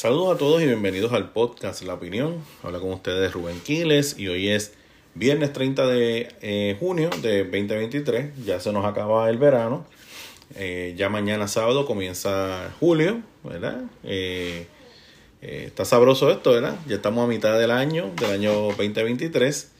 Saludos 0.00 0.34
a 0.34 0.38
todos 0.38 0.62
y 0.62 0.64
bienvenidos 0.64 1.12
al 1.12 1.30
podcast 1.30 1.82
La 1.82 1.92
Opinión. 1.92 2.42
Habla 2.62 2.78
con 2.78 2.90
ustedes 2.90 3.34
Rubén 3.34 3.60
Quiles 3.60 4.18
y 4.18 4.28
hoy 4.28 4.48
es 4.48 4.72
viernes 5.14 5.52
30 5.52 5.86
de 5.88 6.28
eh, 6.40 6.74
junio 6.80 7.10
de 7.20 7.44
2023. 7.44 8.46
Ya 8.46 8.60
se 8.60 8.72
nos 8.72 8.86
acaba 8.86 9.28
el 9.28 9.36
verano. 9.36 9.84
Eh, 10.54 10.94
ya 10.96 11.10
mañana 11.10 11.48
sábado 11.48 11.84
comienza 11.84 12.72
julio, 12.80 13.20
¿verdad? 13.44 13.82
Eh, 14.02 14.68
está 15.42 15.84
sabroso 15.84 16.30
esto, 16.30 16.52
¿verdad? 16.52 16.78
Ya 16.86 16.96
estamos 16.96 17.22
a 17.22 17.26
mitad 17.28 17.58
del 17.58 17.70
año, 17.70 18.10
del 18.18 18.30
año 18.30 18.52
2023. 18.52 19.70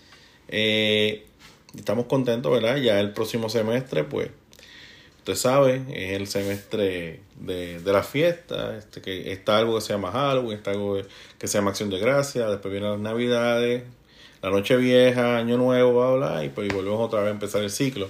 estamos 1.78 2.04
contentos, 2.08 2.52
¿verdad? 2.52 2.76
Ya 2.76 3.00
el 3.00 3.14
próximo 3.14 3.48
semestre, 3.48 4.04
pues 4.04 4.28
usted 5.20 5.34
sabe, 5.34 5.82
es 5.92 6.12
el 6.12 6.26
semestre 6.26 7.20
de, 7.36 7.78
de 7.78 7.92
la 7.92 8.02
fiesta, 8.02 8.74
este, 8.78 9.02
que 9.02 9.32
está 9.32 9.58
algo 9.58 9.74
que 9.74 9.82
se 9.82 9.92
llama 9.92 10.10
Halloween, 10.10 10.56
está 10.56 10.70
algo 10.70 10.96
que 11.38 11.46
se 11.46 11.58
llama 11.58 11.70
Acción 11.70 11.90
de 11.90 11.98
Gracia, 11.98 12.48
después 12.48 12.72
vienen 12.72 12.90
las 12.90 13.00
Navidades, 13.00 13.82
la 14.40 14.48
Noche 14.48 14.76
Vieja, 14.76 15.36
Año 15.36 15.58
Nuevo, 15.58 16.16
bla, 16.16 16.30
bla, 16.30 16.44
y 16.44 16.48
pues 16.48 16.72
volvemos 16.72 17.00
otra 17.00 17.20
vez 17.20 17.28
a 17.28 17.32
empezar 17.32 17.62
el 17.62 17.70
ciclo. 17.70 18.08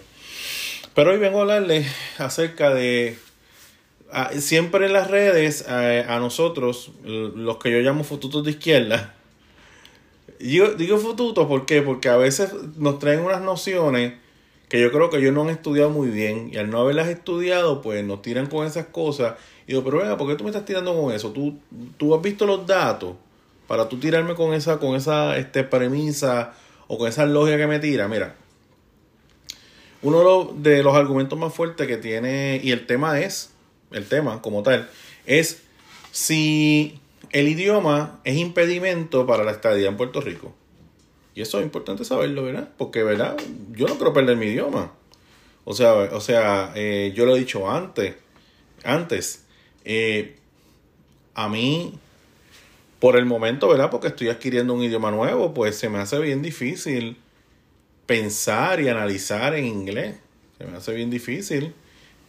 Pero 0.95 1.10
hoy 1.10 1.18
vengo 1.18 1.38
a 1.38 1.41
hablarles 1.42 1.88
acerca 2.18 2.73
de, 2.73 3.18
siempre 4.38 4.87
en 4.87 4.92
las 4.92 5.10
redes, 5.10 5.68
a, 5.68 6.16
nosotros, 6.20 6.92
los 7.02 7.56
que 7.56 7.73
yo 7.73 7.79
llamo 7.80 8.04
fututos 8.04 8.45
de 8.45 8.52
izquierda, 8.52 9.16
yo 10.38 10.74
digo 10.74 10.96
fututos, 10.98 11.48
¿por? 11.48 11.66
Porque 11.84 12.09
a 12.09 12.16
veces 12.16 12.52
nos 12.77 13.01
traen 13.01 13.21
unas 13.21 13.43
nociones 13.43 14.12
que 14.71 14.80
yo 14.80 14.90
creo 14.90 15.10
que 15.10 15.18
ellos 15.18 15.35
no 15.35 15.43
han 15.43 15.51
estudiado 15.51 15.90
muy 15.90 16.09
bien 16.09 16.49
y 16.51 16.57
al 16.57 16.71
no 16.71 16.80
haberlas 16.80 17.09
estudiado, 17.09 17.82
pues 17.82 18.02
nos 18.02 18.23
tiran 18.23 18.46
con 18.46 18.66
esas 18.66 18.87
cosas. 18.87 19.35
Y 19.66 19.73
digo, 19.73 19.85
pero 19.85 19.99
venga, 19.99 20.16
¿por 20.16 20.29
qué 20.29 20.37
tú 20.37 20.45
me 20.45 20.51
estás 20.51 20.65
tirando 20.65 20.99
con 20.99 21.12
eso? 21.12 21.32
¿Tú, 21.32 21.59
tú 21.99 22.15
has 22.15 22.23
visto 22.23 22.46
los 22.46 22.66
datos 22.66 23.16
para 23.71 23.88
tú 23.88 24.01
tirarme 24.01 24.35
con 24.35 24.52
esa, 24.52 24.80
con 24.80 24.96
esa 24.96 25.37
este, 25.37 25.62
premisa 25.62 26.54
o 26.88 26.99
con 26.99 27.09
esa 27.09 27.24
lógica 27.24 27.57
que 27.57 27.66
me 27.68 27.79
tira. 27.79 28.09
Mira, 28.09 28.35
uno 30.02 30.52
de 30.57 30.82
los 30.82 30.96
argumentos 30.96 31.38
más 31.38 31.55
fuertes 31.55 31.87
que 31.87 31.96
tiene, 31.96 32.60
y 32.60 32.73
el 32.73 32.84
tema 32.84 33.21
es, 33.21 33.52
el 33.93 34.07
tema 34.07 34.43
como 34.43 34.65
tal, 34.65 34.90
es 35.24 35.62
si 36.10 36.99
el 37.30 37.46
idioma 37.46 38.18
es 38.24 38.38
impedimento 38.38 39.24
para 39.24 39.45
la 39.45 39.52
estadía 39.52 39.88
en 39.88 39.96
Puerto 39.96 40.21
Rico. 40.21 40.52
Y 41.34 41.42
eso 41.42 41.59
es 41.59 41.64
importante 41.64 42.04
saberlo, 42.04 42.45
¿verdad? 42.45 42.68
Porque, 42.76 43.02
¿verdad? 43.02 43.36
Yo 43.73 43.86
no 43.86 43.96
quiero 43.96 44.12
perder 44.12 44.36
mi 44.36 44.46
idioma. 44.46 44.92
O 45.64 45.74
sea, 45.74 45.95
o 45.95 46.20
sea 46.20 46.72
eh, 46.74 47.12
yo 47.14 47.26
lo 47.26 47.37
he 47.37 47.38
dicho 47.38 47.70
antes. 47.70 48.16
Antes. 48.82 49.45
Eh, 49.84 50.37
a 51.34 51.48
mí, 51.48 51.95
por 52.98 53.16
el 53.16 53.26
momento, 53.26 53.68
¿verdad? 53.68 53.90
Porque 53.90 54.09
estoy 54.09 54.28
adquiriendo 54.28 54.74
un 54.74 54.82
idioma 54.82 55.10
nuevo, 55.10 55.54
pues 55.54 55.76
se 55.76 55.88
me 55.88 55.98
hace 55.98 56.18
bien 56.18 56.42
difícil 56.42 57.16
pensar 58.06 58.80
y 58.80 58.88
analizar 58.88 59.54
en 59.54 59.66
inglés. 59.66 60.16
Se 60.59 60.65
me 60.65 60.76
hace 60.76 60.92
bien 60.92 61.10
difícil. 61.10 61.72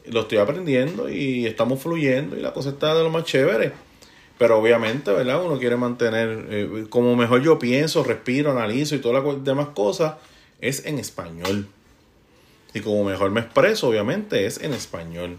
Lo 0.06 0.22
estoy 0.22 0.38
aprendiendo 0.38 1.10
y 1.10 1.46
estamos 1.46 1.82
fluyendo 1.82 2.38
y 2.38 2.40
la 2.40 2.54
cosa 2.54 2.70
está 2.70 2.96
de 2.96 3.04
lo 3.04 3.10
más 3.10 3.24
chévere. 3.24 3.74
Pero 4.42 4.58
obviamente, 4.58 5.14
¿verdad? 5.14 5.46
Uno 5.46 5.60
quiere 5.60 5.76
mantener, 5.76 6.48
eh, 6.50 6.86
como 6.90 7.16
mejor 7.16 7.44
yo 7.44 7.60
pienso, 7.60 8.04
respiro, 8.04 8.50
analizo 8.50 8.96
y 8.96 8.98
todas 8.98 9.24
las 9.24 9.44
demás 9.44 9.68
cosas, 9.76 10.16
es 10.60 10.88
en 10.88 10.98
español. 10.98 11.68
Y 12.74 12.80
como 12.80 13.04
mejor 13.04 13.30
me 13.30 13.42
expreso, 13.42 13.90
obviamente, 13.90 14.48
es 14.48 14.60
en 14.60 14.74
español. 14.74 15.38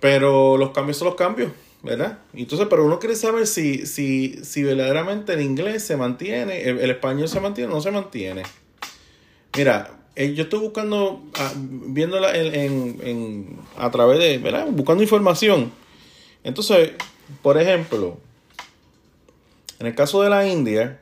Pero 0.00 0.56
los 0.56 0.70
cambios 0.70 0.96
son 0.96 1.06
los 1.06 1.14
cambios, 1.14 1.52
¿verdad? 1.84 2.18
Entonces, 2.34 2.66
pero 2.68 2.84
uno 2.84 2.98
quiere 2.98 3.14
saber 3.14 3.46
si, 3.46 3.86
si, 3.86 4.40
si 4.42 4.64
verdaderamente 4.64 5.34
el 5.34 5.40
inglés 5.40 5.84
se 5.84 5.96
mantiene, 5.96 6.62
el, 6.62 6.90
español 6.90 7.28
se 7.28 7.38
mantiene 7.38 7.70
o 7.70 7.76
no 7.76 7.80
se 7.80 7.92
mantiene. 7.92 8.42
Mira, 9.56 9.92
eh, 10.16 10.34
yo 10.34 10.42
estoy 10.42 10.58
buscando, 10.58 11.22
ah, 11.38 11.52
viéndola 11.54 12.36
en, 12.36 12.98
en, 13.00 13.60
a 13.76 13.92
través 13.92 14.18
de, 14.18 14.38
¿verdad? 14.38 14.66
Buscando 14.72 15.04
información. 15.04 15.70
Entonces, 16.42 16.94
por 17.42 17.58
ejemplo, 17.60 18.18
en 19.78 19.86
el 19.86 19.94
caso 19.94 20.22
de 20.22 20.30
la 20.30 20.46
India, 20.46 21.00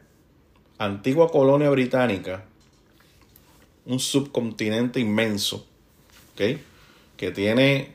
antigua 0.78 1.31
colonia 1.31 1.70
británica, 1.70 2.44
un 3.84 4.00
subcontinente 4.00 5.00
inmenso, 5.00 5.66
que 6.34 7.31
tiene 7.31 7.94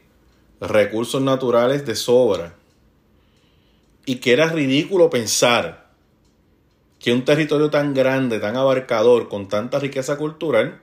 recursos 0.59 1.21
naturales 1.21 1.85
de 1.85 1.95
sobra, 1.95 2.55
y 4.05 4.15
que 4.15 4.33
era 4.33 4.47
ridículo 4.47 5.09
pensar 5.09 5.91
que 6.99 7.13
un 7.13 7.25
territorio 7.25 7.69
tan 7.69 7.93
grande, 7.93 8.39
tan 8.39 8.55
abarcador, 8.55 9.27
con 9.29 9.47
tanta 9.47 9.79
riqueza 9.79 10.17
cultural, 10.17 10.81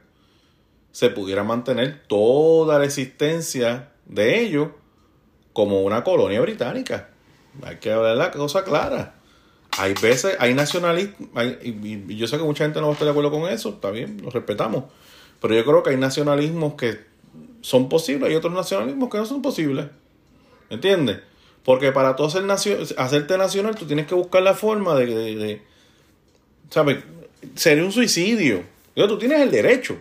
se 0.92 1.10
pudiera 1.10 1.44
mantener 1.44 2.02
toda 2.06 2.78
la 2.78 2.84
existencia 2.84 3.92
de 4.06 4.40
ello 4.40 4.74
como 5.52 5.82
una 5.82 6.02
colonia 6.04 6.40
británica. 6.40 7.10
Hay 7.62 7.76
que 7.76 7.92
hablar 7.92 8.16
la 8.16 8.30
cosa 8.30 8.64
clara. 8.64 9.14
Hay 9.76 9.94
veces, 9.94 10.36
hay 10.40 10.54
nacionalismo, 10.54 11.28
y 11.62 12.16
yo 12.16 12.26
sé 12.26 12.36
que 12.36 12.42
mucha 12.42 12.64
gente 12.64 12.80
no 12.80 12.90
estar 12.90 13.04
de 13.04 13.10
acuerdo 13.10 13.30
con 13.30 13.48
eso, 13.48 13.70
está 13.70 13.90
bien, 13.90 14.20
lo 14.22 14.30
respetamos. 14.30 14.84
Pero 15.40 15.54
yo 15.54 15.64
creo 15.64 15.82
que 15.82 15.90
hay 15.90 15.96
nacionalismos 15.96 16.74
que 16.74 16.98
son 17.60 17.88
posibles 17.88 18.32
y 18.32 18.34
otros 18.34 18.52
nacionalismos 18.52 19.08
que 19.08 19.18
no 19.18 19.26
son 19.26 19.42
posibles. 19.42 19.86
¿Entiendes? 20.70 21.20
Porque 21.64 21.92
para 21.92 22.16
tú 22.16 22.24
hacer 22.24 22.44
hacerte 22.96 23.38
nacional, 23.38 23.76
tú 23.76 23.86
tienes 23.86 24.06
que 24.06 24.14
buscar 24.14 24.42
la 24.42 24.54
forma 24.54 24.94
de, 24.96 25.06
de, 25.06 25.62
¿sabes? 26.70 26.98
Sería 27.54 27.84
un 27.84 27.92
suicidio. 27.92 28.64
tú 28.94 29.18
tienes 29.18 29.40
el 29.40 29.50
derecho. 29.50 30.00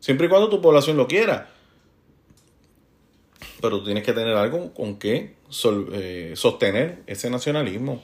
Siempre 0.00 0.26
y 0.26 0.30
cuando 0.30 0.48
tu 0.48 0.60
población 0.60 0.96
lo 0.96 1.06
quiera 1.06 1.51
pero 3.62 3.78
tú 3.78 3.86
tienes 3.86 4.02
que 4.02 4.12
tener 4.12 4.36
algo 4.36 4.74
con 4.74 4.98
que 4.98 5.34
eh, 5.92 6.32
sostener 6.34 7.02
ese 7.06 7.30
nacionalismo 7.30 8.02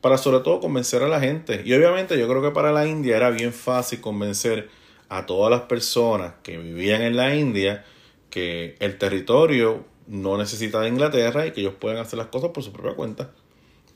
para 0.00 0.16
sobre 0.16 0.40
todo 0.40 0.60
convencer 0.60 1.02
a 1.02 1.08
la 1.08 1.20
gente. 1.20 1.62
Y 1.64 1.74
obviamente 1.74 2.18
yo 2.18 2.26
creo 2.28 2.40
que 2.40 2.52
para 2.52 2.72
la 2.72 2.86
India 2.86 3.16
era 3.16 3.30
bien 3.30 3.52
fácil 3.52 4.00
convencer 4.00 4.70
a 5.08 5.26
todas 5.26 5.50
las 5.50 5.62
personas 5.62 6.34
que 6.42 6.56
vivían 6.56 7.02
en 7.02 7.16
la 7.16 7.34
India 7.34 7.84
que 8.30 8.76
el 8.78 8.96
territorio 8.96 9.84
no 10.06 10.38
necesita 10.38 10.80
de 10.80 10.88
Inglaterra 10.88 11.46
y 11.46 11.50
que 11.50 11.60
ellos 11.60 11.74
pueden 11.78 11.98
hacer 11.98 12.16
las 12.16 12.28
cosas 12.28 12.50
por 12.50 12.62
su 12.62 12.72
propia 12.72 12.94
cuenta. 12.94 13.30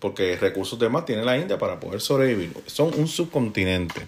Porque 0.01 0.37
recursos 0.37 0.79
demás 0.79 1.07
tiene 1.07 1.25
la 1.25 1.39
India 1.39 1.57
para 1.57 1.81
poder 1.81 2.01
sobrevivir. 2.01 2.53
Son 2.67 2.91
un 2.99 3.07
subcontinente. 3.07 4.05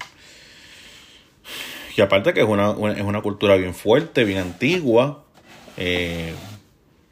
Y 1.96 2.00
aparte 2.02 2.34
que 2.34 2.40
es 2.40 2.46
una, 2.46 2.72
es 2.92 3.02
una 3.02 3.22
cultura 3.22 3.56
bien 3.56 3.72
fuerte, 3.72 4.24
bien 4.24 4.38
antigua. 4.38 5.24
Eh, 5.76 6.34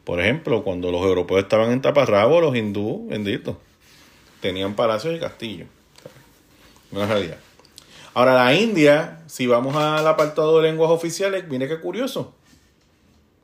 por 0.05 0.21
ejemplo, 0.21 0.63
cuando 0.63 0.91
los 0.91 1.03
europeos 1.03 1.43
estaban 1.43 1.73
en 1.73 1.81
taparrabo, 1.81 2.41
los 2.41 2.55
hindúes, 2.55 3.09
benditos, 3.09 3.57
tenían 4.41 4.75
palacios 4.75 5.17
y 5.17 5.19
castillos. 5.19 5.69
Una 6.93 7.07
realidad. 7.07 7.39
Ahora, 8.13 8.35
la 8.35 8.55
India, 8.55 9.23
si 9.27 9.47
vamos 9.47 9.75
al 9.75 10.07
apartado 10.07 10.61
de 10.61 10.71
lenguas 10.71 10.91
oficiales, 10.91 11.49
mire 11.49 11.67
qué 11.67 11.81
curioso. 11.81 12.35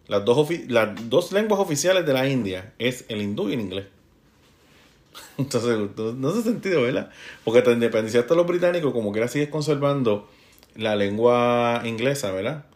Las 0.06 0.24
dos, 0.24 0.48
las 0.68 1.08
dos 1.08 1.32
lenguas 1.32 1.60
oficiales 1.60 2.04
de 2.04 2.12
la 2.12 2.28
India 2.28 2.72
es 2.78 3.04
el 3.08 3.22
hindú 3.22 3.48
y 3.48 3.54
el 3.54 3.60
inglés. 3.60 3.86
Entonces, 5.38 5.78
no 6.16 6.28
hace 6.28 6.42
sentido, 6.42 6.82
¿verdad? 6.82 7.10
Porque 7.44 7.62
te 7.62 7.72
independenciaste 7.72 8.28
de 8.28 8.36
los 8.36 8.46
británicos, 8.46 8.92
como 8.92 9.12
que 9.12 9.20
ahora 9.20 9.30
sigues 9.30 9.48
conservando 9.48 10.28
la 10.76 10.94
lengua 10.94 11.82
inglesa, 11.84 12.30
¿verdad? 12.30 12.66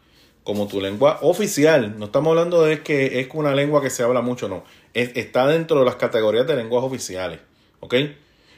Como 0.45 0.69
tu 0.69 0.81
lengua 0.81 1.19
oficial. 1.23 1.99
No 1.99 2.07
estamos 2.07 2.31
hablando 2.31 2.63
de 2.63 2.83
que 2.83 3.21
es 3.21 3.29
una 3.33 3.55
lengua 3.55 3.83
que 3.83 3.91
se 3.91 4.03
habla 4.03 4.21
mucho, 4.21 4.49
no. 4.49 4.63
está 4.93 5.47
dentro 5.47 5.81
de 5.81 5.87
las 5.87 5.97
categorías 5.97 6.47
de 6.47 6.55
lenguas 6.55 6.85
oficiales. 6.85 7.41
¿Ok? 7.81 7.95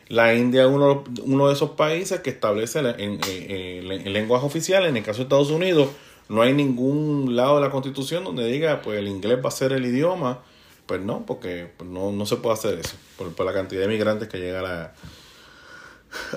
La 0.09 0.35
India 0.35 0.63
es 0.63 0.69
uno, 0.69 1.03
uno 1.25 1.49
de 1.49 1.55
esos 1.55 1.71
países 1.71 2.21
que 2.21 2.31
establece 2.31 2.81
en, 2.81 4.13
lenguas 4.13 4.43
oficiales. 4.45 4.91
En 4.91 4.97
el 4.97 5.03
caso 5.03 5.19
de 5.19 5.23
Estados 5.25 5.51
Unidos, 5.51 5.89
no 6.29 6.43
hay 6.43 6.53
ningún 6.53 7.35
lado 7.35 7.57
de 7.57 7.63
la 7.63 7.71
constitución 7.71 8.25
donde 8.25 8.47
diga 8.47 8.83
pues 8.83 8.99
el 8.99 9.09
inglés 9.09 9.39
va 9.45 9.49
a 9.49 9.53
ser 9.53 9.73
el 9.73 9.87
idioma. 9.87 10.43
Pues 10.87 11.01
no, 11.01 11.27
porque 11.27 11.73
no, 11.85 12.27
se 12.27 12.37
puede 12.37 12.55
hacer 12.55 12.79
eso. 12.79 12.97
Por, 13.17 13.45
la 13.45 13.53
cantidad 13.53 13.81
de 13.81 13.89
migrantes 13.89 14.29
que 14.29 14.39
llegan 14.39 14.65
a 14.67 14.93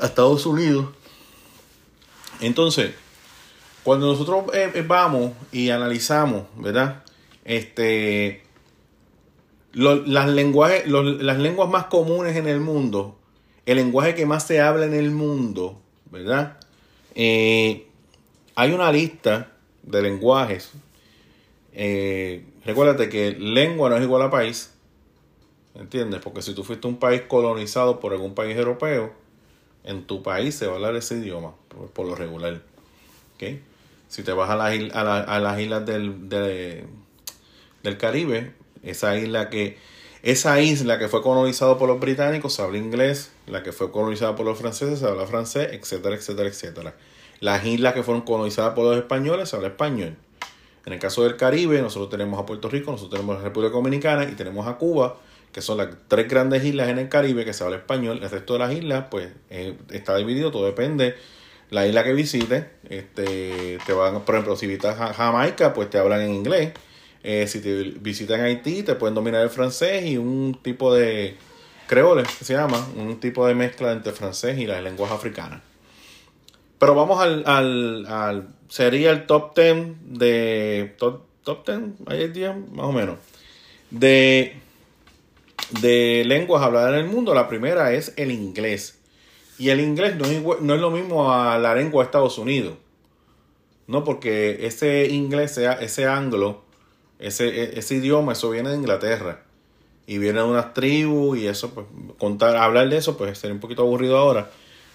Estados 0.01 0.45
Unidos. 0.47 0.87
Entonces, 2.41 2.93
cuando 3.83 4.07
nosotros 4.07 4.45
eh, 4.53 4.71
eh, 4.73 4.83
vamos 4.87 5.33
y 5.51 5.69
analizamos, 5.69 6.43
¿verdad? 6.55 7.03
Este, 7.45 8.43
las, 9.73 10.29
lenguajes, 10.29 10.87
las 10.87 11.37
lenguas 11.37 11.69
más 11.69 11.85
comunes 11.85 12.35
en 12.35 12.47
el 12.47 12.59
mundo, 12.59 13.17
el 13.65 13.77
lenguaje 13.77 14.15
que 14.15 14.25
más 14.25 14.45
se 14.45 14.61
habla 14.61 14.85
en 14.85 14.93
el 14.93 15.11
mundo, 15.11 15.79
¿verdad? 16.11 16.57
Eh, 17.15 17.87
hay 18.55 18.71
una 18.71 18.91
lista 18.91 19.51
de 19.83 20.01
lenguajes. 20.01 20.71
recuérdate 22.65 23.09
que 23.09 23.31
lengua 23.31 23.89
no 23.89 23.97
es 23.97 24.03
igual 24.03 24.21
a 24.23 24.29
país. 24.29 24.71
¿entiendes? 25.79 26.19
Porque 26.21 26.41
si 26.41 26.53
tú 26.53 26.63
fuiste 26.63 26.87
un 26.87 26.97
país 26.97 27.21
colonizado 27.27 27.99
por 27.99 28.13
algún 28.13 28.35
país 28.35 28.55
europeo, 28.57 29.11
en 29.83 30.05
tu 30.05 30.21
país 30.21 30.55
se 30.55 30.67
va 30.67 30.73
a 30.73 30.75
hablar 30.75 30.95
ese 30.95 31.17
idioma, 31.17 31.53
por, 31.93 32.05
lo 32.05 32.15
regular. 32.15 32.61
¿okay? 33.35 33.61
Si 34.09 34.23
te 34.23 34.33
vas 34.33 34.49
a, 34.49 34.55
las 34.57 34.93
a, 34.93 35.39
las 35.39 35.59
islas 35.59 35.85
del, 35.85 36.27
del 36.29 37.97
Caribe, 37.97 38.51
esa 38.83 39.17
isla 39.17 39.49
que 39.49 39.77
esa 40.21 40.59
isla 40.59 40.99
que 40.99 41.07
fue 41.07 41.21
colonizada 41.21 41.77
por 41.77 41.87
los 41.87 42.01
británicos 42.01 42.53
se 42.53 42.61
habla 42.61 42.77
inglés, 42.77 43.31
la 43.47 43.63
que 43.63 43.71
fue 43.71 43.89
colonizada 43.89 44.35
por 44.35 44.45
los 44.45 44.59
franceses 44.59 44.99
se 44.99 45.05
habla 45.05 45.25
francés, 45.25 45.69
etcétera, 45.71 46.15
etcétera, 46.15 46.49
etcétera. 46.49 46.95
Las 47.39 47.65
islas 47.65 47.93
que 47.93 48.03
fueron 48.03 48.23
colonizadas 48.23 48.73
por 48.73 48.83
los 48.83 48.97
españoles 48.97 49.47
se 49.47 49.55
habla 49.55 49.69
español. 49.69 50.17
En 50.85 50.91
el 50.91 50.99
caso 50.99 51.23
del 51.23 51.37
Caribe, 51.37 51.81
nosotros 51.81 52.09
tenemos 52.09 52.37
a 52.37 52.45
Puerto 52.45 52.67
Rico, 52.67 52.91
nosotros 52.91 53.11
tenemos 53.11 53.35
a 53.35 53.39
la 53.39 53.45
República 53.45 53.73
Dominicana 53.75 54.25
y 54.25 54.35
tenemos 54.35 54.67
a 54.67 54.75
Cuba, 54.75 55.17
que 55.53 55.61
son 55.61 55.77
las 55.77 55.87
tres 56.09 56.27
grandes 56.27 56.65
islas 56.65 56.89
en 56.89 56.99
el 56.99 57.07
Caribe 57.07 57.45
que 57.45 57.53
se 57.53 57.63
habla 57.63 57.77
español. 57.77 58.19
El 58.21 58.29
resto 58.29 58.53
de 58.53 58.59
las 58.59 58.73
islas, 58.73 59.05
pues, 59.09 59.29
eh, 59.49 59.77
está 59.91 60.17
dividido, 60.17 60.51
todo 60.51 60.65
depende. 60.65 61.15
La 61.69 61.85
isla 61.85 62.03
que 62.03 62.13
visites, 62.13 62.65
este, 62.89 63.77
te 63.85 63.93
van, 63.93 64.21
por 64.21 64.35
ejemplo, 64.35 64.55
si 64.55 64.65
visitas 64.67 65.15
Jamaica, 65.15 65.73
pues 65.73 65.89
te 65.89 65.99
hablan 65.99 66.21
en 66.21 66.33
inglés 66.33 66.73
eh, 67.23 67.47
si 67.47 67.59
te 67.59 67.83
visitan 67.99 68.41
Haití, 68.41 68.83
te 68.83 68.95
pueden 68.95 69.15
dominar 69.15 69.41
el 69.43 69.49
francés 69.49 70.05
y 70.05 70.17
un 70.17 70.59
tipo 70.61 70.93
de 70.93 71.35
creole, 71.87 72.23
que 72.23 72.45
se 72.45 72.53
llama, 72.53 72.87
un 72.95 73.19
tipo 73.19 73.45
de 73.45 73.55
mezcla 73.55 73.91
entre 73.91 74.13
francés 74.13 74.57
y 74.57 74.65
las 74.65 74.81
lenguas 74.81 75.11
africanas. 75.11 75.61
Pero 76.77 76.95
vamos 76.95 77.19
al, 77.19 77.43
al, 77.45 78.05
al 78.05 78.47
sería 78.69 79.11
el 79.11 79.25
top 79.25 79.53
10 79.55 79.75
de, 80.17 80.95
top, 80.97 81.23
top 81.43 81.67
10, 81.67 81.79
hay 82.07 82.27
día 82.29 82.53
más 82.53 82.85
o 82.85 82.91
menos, 82.93 83.17
de, 83.89 84.55
de 85.81 86.23
lenguas 86.25 86.63
habladas 86.63 86.93
en 86.93 86.99
el 86.99 87.05
mundo. 87.07 87.33
La 87.33 87.49
primera 87.49 87.91
es 87.91 88.13
el 88.15 88.31
inglés. 88.31 88.98
Y 89.59 89.69
el 89.69 89.81
inglés 89.81 90.15
no 90.15 90.25
es, 90.25 90.61
no 90.61 90.73
es 90.73 90.81
lo 90.81 90.89
mismo 90.89 91.31
a 91.31 91.59
la 91.59 91.75
lengua 91.75 92.01
de 92.01 92.05
Estados 92.05 92.37
Unidos. 92.37 92.75
No, 93.87 94.03
porque 94.03 94.65
ese 94.65 95.07
inglés, 95.07 95.57
ese 95.57 96.05
anglo, 96.05 96.63
ese, 97.19 97.47
e, 97.47 97.79
ese 97.79 97.95
idioma, 97.95 98.31
eso 98.31 98.49
viene 98.49 98.69
de 98.69 98.77
Inglaterra. 98.77 99.43
Y 100.07 100.17
viene 100.17 100.39
de 100.39 100.45
unas 100.45 100.73
tribus 100.73 101.37
y 101.37 101.47
eso, 101.47 101.71
pues, 101.73 101.85
contar, 102.17 102.55
hablar 102.55 102.87
de 102.89 102.97
eso, 102.97 103.17
pues 103.17 103.37
sería 103.37 103.53
un 103.53 103.59
poquito 103.59 103.81
aburrido 103.81 104.17
ahora. 104.17 104.49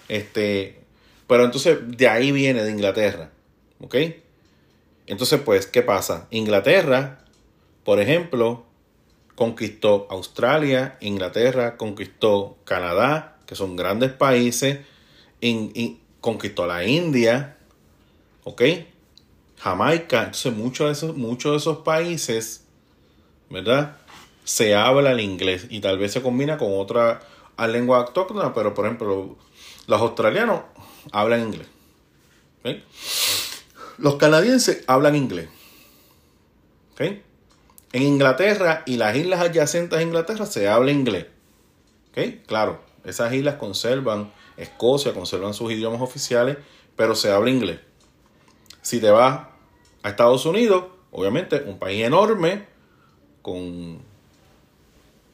Este, 0.09 0.79
pero 1.27 1.45
entonces 1.45 1.77
de 1.85 2.07
ahí 2.07 2.31
viene 2.31 2.63
de 2.63 2.71
Inglaterra. 2.71 3.29
¿Ok? 3.81 3.95
Entonces, 5.07 5.39
pues, 5.41 5.67
¿qué 5.67 5.83
pasa? 5.83 6.27
Inglaterra, 6.31 7.19
por 7.83 7.99
ejemplo, 7.99 8.65
conquistó 9.35 10.07
Australia, 10.09 10.97
Inglaterra 11.01 11.77
conquistó 11.77 12.57
Canadá, 12.63 13.34
que 13.45 13.55
son 13.55 13.75
grandes 13.75 14.11
países, 14.11 14.79
conquistó 16.21 16.65
la 16.65 16.85
India, 16.85 17.57
¿ok? 18.43 18.61
Jamaica, 19.57 20.19
entonces 20.19 20.53
muchos 20.53 20.87
de 20.87 20.93
esos, 20.93 21.15
de 21.15 21.57
esos 21.57 21.77
países, 21.79 22.65
¿verdad? 23.49 23.97
Se 24.43 24.75
habla 24.75 25.11
el 25.11 25.19
inglés 25.19 25.67
y 25.69 25.79
tal 25.79 25.97
vez 25.97 26.11
se 26.13 26.21
combina 26.21 26.57
con 26.57 26.69
otra 26.73 27.21
lengua 27.57 27.99
autóctona, 27.99 28.53
pero 28.53 28.73
por 28.73 28.85
ejemplo, 28.85 29.37
los 29.87 30.01
australianos 30.01 30.61
hablan 31.11 31.41
inglés. 31.41 31.67
Los 33.97 34.15
canadienses 34.15 34.83
hablan 34.87 35.15
inglés. 35.15 35.47
En 36.97 38.01
Inglaterra 38.01 38.83
y 38.85 38.97
las 38.97 39.15
islas 39.15 39.39
adyacentes 39.41 39.97
a 39.97 40.01
Inglaterra 40.01 40.45
se 40.45 40.67
habla 40.67 40.91
inglés. 40.91 41.27
Claro, 42.45 42.81
esas 43.05 43.33
islas 43.33 43.55
conservan, 43.55 44.31
Escocia 44.57 45.13
conservan 45.13 45.53
sus 45.53 45.71
idiomas 45.71 46.01
oficiales, 46.01 46.57
pero 46.95 47.15
se 47.15 47.31
habla 47.31 47.49
inglés. 47.49 47.79
Si 48.81 48.99
te 48.99 49.09
vas 49.09 49.47
a 50.03 50.09
Estados 50.09 50.45
Unidos, 50.45 50.85
obviamente 51.11 51.63
un 51.65 51.79
país 51.79 52.03
enorme, 52.03 52.65
con 53.41 53.99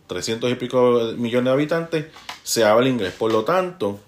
300 0.08 0.52
y 0.52 0.56
pico 0.56 1.14
millones 1.18 1.46
de 1.46 1.52
habitantes, 1.52 2.06
se 2.44 2.66
habla 2.66 2.90
inglés. 2.90 3.14
Por 3.14 3.32
lo 3.32 3.44
tanto, 3.44 4.00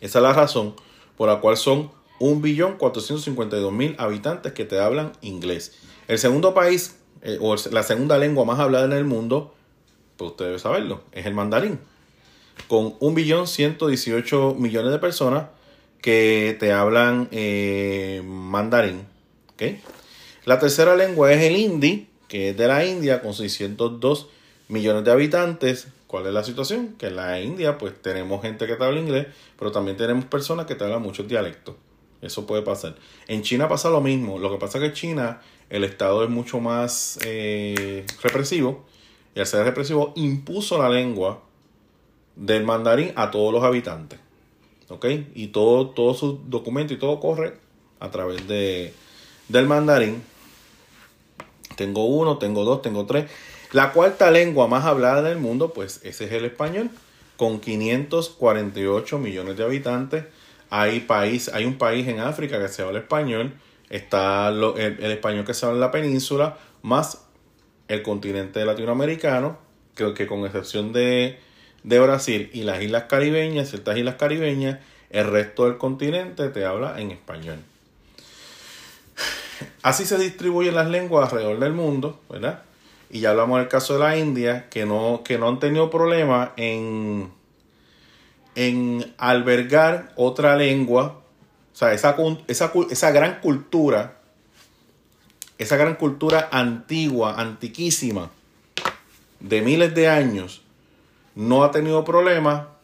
esa 0.00 0.18
es 0.18 0.22
la 0.22 0.32
razón 0.32 0.74
por 1.16 1.28
la 1.28 1.40
cual 1.40 1.56
son 1.56 1.90
1.452.000 2.20 3.96
habitantes 3.98 4.52
que 4.52 4.64
te 4.64 4.78
hablan 4.80 5.12
inglés. 5.20 5.78
El 6.08 6.18
segundo 6.18 6.54
país, 6.54 6.96
eh, 7.22 7.38
o 7.40 7.54
la 7.70 7.82
segunda 7.82 8.18
lengua 8.18 8.44
más 8.44 8.58
hablada 8.58 8.84
en 8.84 8.92
el 8.92 9.04
mundo, 9.04 9.54
pues 10.16 10.32
usted 10.32 10.46
debe 10.46 10.58
saberlo, 10.58 11.02
es 11.12 11.26
el 11.26 11.34
mandarín. 11.34 11.78
Con 12.68 12.98
1.118 12.98 14.56
millones 14.56 14.92
de 14.92 14.98
personas 14.98 15.46
que 16.00 16.56
te 16.58 16.72
hablan 16.72 17.28
eh, 17.30 18.22
mandarín. 18.24 19.06
La 20.46 20.58
tercera 20.58 20.96
lengua 20.96 21.32
es 21.32 21.42
el 21.42 21.56
hindi, 21.56 22.08
que 22.28 22.50
es 22.50 22.56
de 22.56 22.66
la 22.66 22.84
India, 22.86 23.20
con 23.20 23.34
602 23.34 24.28
millones 24.68 25.04
de 25.04 25.12
habitantes. 25.12 25.88
¿Cuál 26.06 26.26
es 26.26 26.32
la 26.32 26.42
situación? 26.42 26.94
Que 26.98 27.08
en 27.08 27.16
la 27.16 27.40
India, 27.40 27.76
pues 27.76 28.00
tenemos 28.00 28.40
gente 28.40 28.66
que 28.66 28.74
te 28.76 28.84
habla 28.84 28.98
inglés, 28.98 29.26
pero 29.58 29.70
también 29.70 29.96
tenemos 29.96 30.24
personas 30.24 30.66
que 30.66 30.74
te 30.74 30.84
hablan 30.84 31.02
muchos 31.02 31.28
dialectos. 31.28 31.76
Eso 32.22 32.46
puede 32.46 32.62
pasar. 32.62 32.96
En 33.28 33.42
China 33.42 33.68
pasa 33.68 33.90
lo 33.90 34.00
mismo. 34.00 34.38
Lo 34.38 34.50
que 34.50 34.56
pasa 34.56 34.78
es 34.78 34.82
que 34.82 34.88
en 34.88 34.94
China 34.94 35.42
el 35.68 35.84
Estado 35.84 36.24
es 36.24 36.30
mucho 36.30 36.60
más 36.60 37.18
eh, 37.24 38.04
represivo. 38.22 38.84
Y 39.34 39.40
al 39.40 39.46
ser 39.46 39.64
represivo, 39.64 40.12
impuso 40.16 40.78
la 40.78 40.88
lengua 40.88 41.42
del 42.40 42.64
mandarín 42.64 43.12
a 43.16 43.30
todos 43.30 43.52
los 43.52 43.62
habitantes. 43.62 44.18
¿ok? 44.88 45.06
Y 45.34 45.48
todo, 45.48 45.90
todo 45.90 46.14
su 46.14 46.40
documento 46.46 46.94
y 46.94 46.98
todo 46.98 47.20
corre 47.20 47.54
a 48.00 48.10
través 48.10 48.48
de, 48.48 48.92
del 49.48 49.66
mandarín. 49.66 50.22
Tengo 51.76 52.06
uno, 52.06 52.38
tengo 52.38 52.64
dos, 52.64 52.82
tengo 52.82 53.06
tres. 53.06 53.30
La 53.72 53.92
cuarta 53.92 54.30
lengua 54.30 54.66
más 54.66 54.84
hablada 54.84 55.22
del 55.22 55.38
mundo, 55.38 55.72
pues 55.72 56.00
ese 56.02 56.24
es 56.24 56.32
el 56.32 56.44
español, 56.46 56.90
con 57.36 57.60
548 57.60 59.18
millones 59.18 59.56
de 59.56 59.64
habitantes. 59.64 60.24
Hay, 60.70 61.00
país, 61.00 61.50
hay 61.52 61.66
un 61.66 61.78
país 61.78 62.08
en 62.08 62.20
África 62.20 62.60
que 62.60 62.68
se 62.68 62.82
habla 62.82 63.00
español, 63.00 63.52
está 63.90 64.48
el, 64.48 65.02
español 65.02 65.44
que 65.44 65.54
se 65.54 65.66
habla 65.66 65.76
en 65.76 65.80
la 65.80 65.90
península, 65.90 66.58
más 66.82 67.26
el 67.88 68.02
continente 68.02 68.64
latinoamericano, 68.64 69.58
que 69.94 70.26
con 70.26 70.46
excepción 70.46 70.92
de, 70.92 71.38
de 71.82 71.98
Brasil 71.98 72.50
y 72.52 72.62
las 72.62 72.82
islas 72.82 73.04
caribeñas, 73.04 73.70
ciertas 73.70 73.96
islas 73.96 74.16
caribeñas, 74.16 74.78
el 75.10 75.26
resto 75.26 75.64
del 75.64 75.78
continente 75.78 76.48
te 76.48 76.64
habla 76.64 77.00
en 77.00 77.10
español. 77.10 77.58
Así 79.82 80.04
se 80.04 80.18
distribuyen 80.18 80.74
las 80.74 80.88
lenguas 80.88 81.32
alrededor 81.32 81.58
del 81.58 81.72
mundo, 81.72 82.20
¿verdad? 82.28 82.62
Y 83.10 83.20
ya 83.20 83.30
hablamos 83.30 83.58
del 83.58 83.68
caso 83.68 83.94
de 83.94 84.00
la 84.00 84.16
India, 84.16 84.68
que 84.70 84.86
no, 84.86 85.22
que 85.24 85.38
no 85.38 85.48
han 85.48 85.58
tenido 85.58 85.90
problema 85.90 86.52
en, 86.56 87.30
en 88.54 89.14
albergar 89.18 90.12
otra 90.16 90.56
lengua, 90.56 91.20
o 91.72 91.76
sea, 91.76 91.92
esa, 91.92 92.16
esa, 92.46 92.72
esa 92.90 93.10
gran 93.10 93.40
cultura, 93.40 94.18
esa 95.58 95.76
gran 95.76 95.96
cultura 95.96 96.48
antigua, 96.52 97.40
antiquísima, 97.40 98.30
de 99.40 99.62
miles 99.62 99.94
de 99.94 100.08
años, 100.08 100.62
no 101.34 101.64
ha 101.64 101.70
tenido 101.70 102.04
problema 102.04 102.76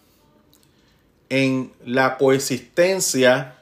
en 1.28 1.72
la 1.84 2.16
coexistencia 2.18 3.56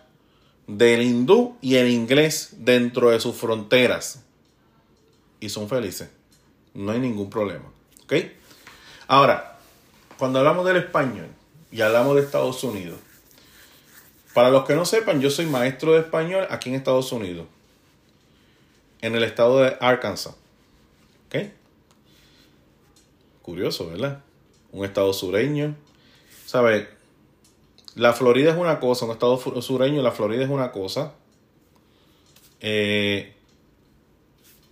del 0.66 1.02
hindú 1.02 1.56
y 1.60 1.76
el 1.76 1.88
inglés 1.88 2.50
dentro 2.58 3.10
de 3.10 3.20
sus 3.20 3.36
fronteras. 3.36 4.22
Y 5.40 5.48
son 5.48 5.68
felices. 5.68 6.08
No 6.72 6.92
hay 6.92 7.00
ningún 7.00 7.30
problema. 7.30 7.64
¿Ok? 8.04 8.14
Ahora, 9.06 9.58
cuando 10.18 10.38
hablamos 10.38 10.66
del 10.66 10.76
español 10.76 11.28
y 11.70 11.80
hablamos 11.80 12.16
de 12.16 12.22
Estados 12.22 12.62
Unidos, 12.64 12.98
para 14.32 14.50
los 14.50 14.64
que 14.64 14.74
no 14.74 14.84
sepan, 14.84 15.20
yo 15.20 15.30
soy 15.30 15.46
maestro 15.46 15.92
de 15.92 16.00
español 16.00 16.46
aquí 16.50 16.68
en 16.68 16.74
Estados 16.74 17.12
Unidos. 17.12 17.46
En 19.00 19.14
el 19.14 19.22
estado 19.22 19.60
de 19.60 19.76
Arkansas. 19.80 20.34
¿Ok? 21.26 21.50
Curioso, 23.42 23.90
¿verdad? 23.90 24.23
Un 24.74 24.84
estado 24.84 25.12
sureño. 25.12 25.76
¿Sabe? 26.46 26.88
La 27.94 28.12
Florida 28.12 28.50
es 28.50 28.58
una 28.58 28.80
cosa, 28.80 29.06
un 29.06 29.12
estado 29.12 29.38
sureño, 29.62 30.02
la 30.02 30.10
Florida 30.10 30.42
es 30.42 30.50
una 30.50 30.72
cosa. 30.72 31.14
Eh, 32.60 33.34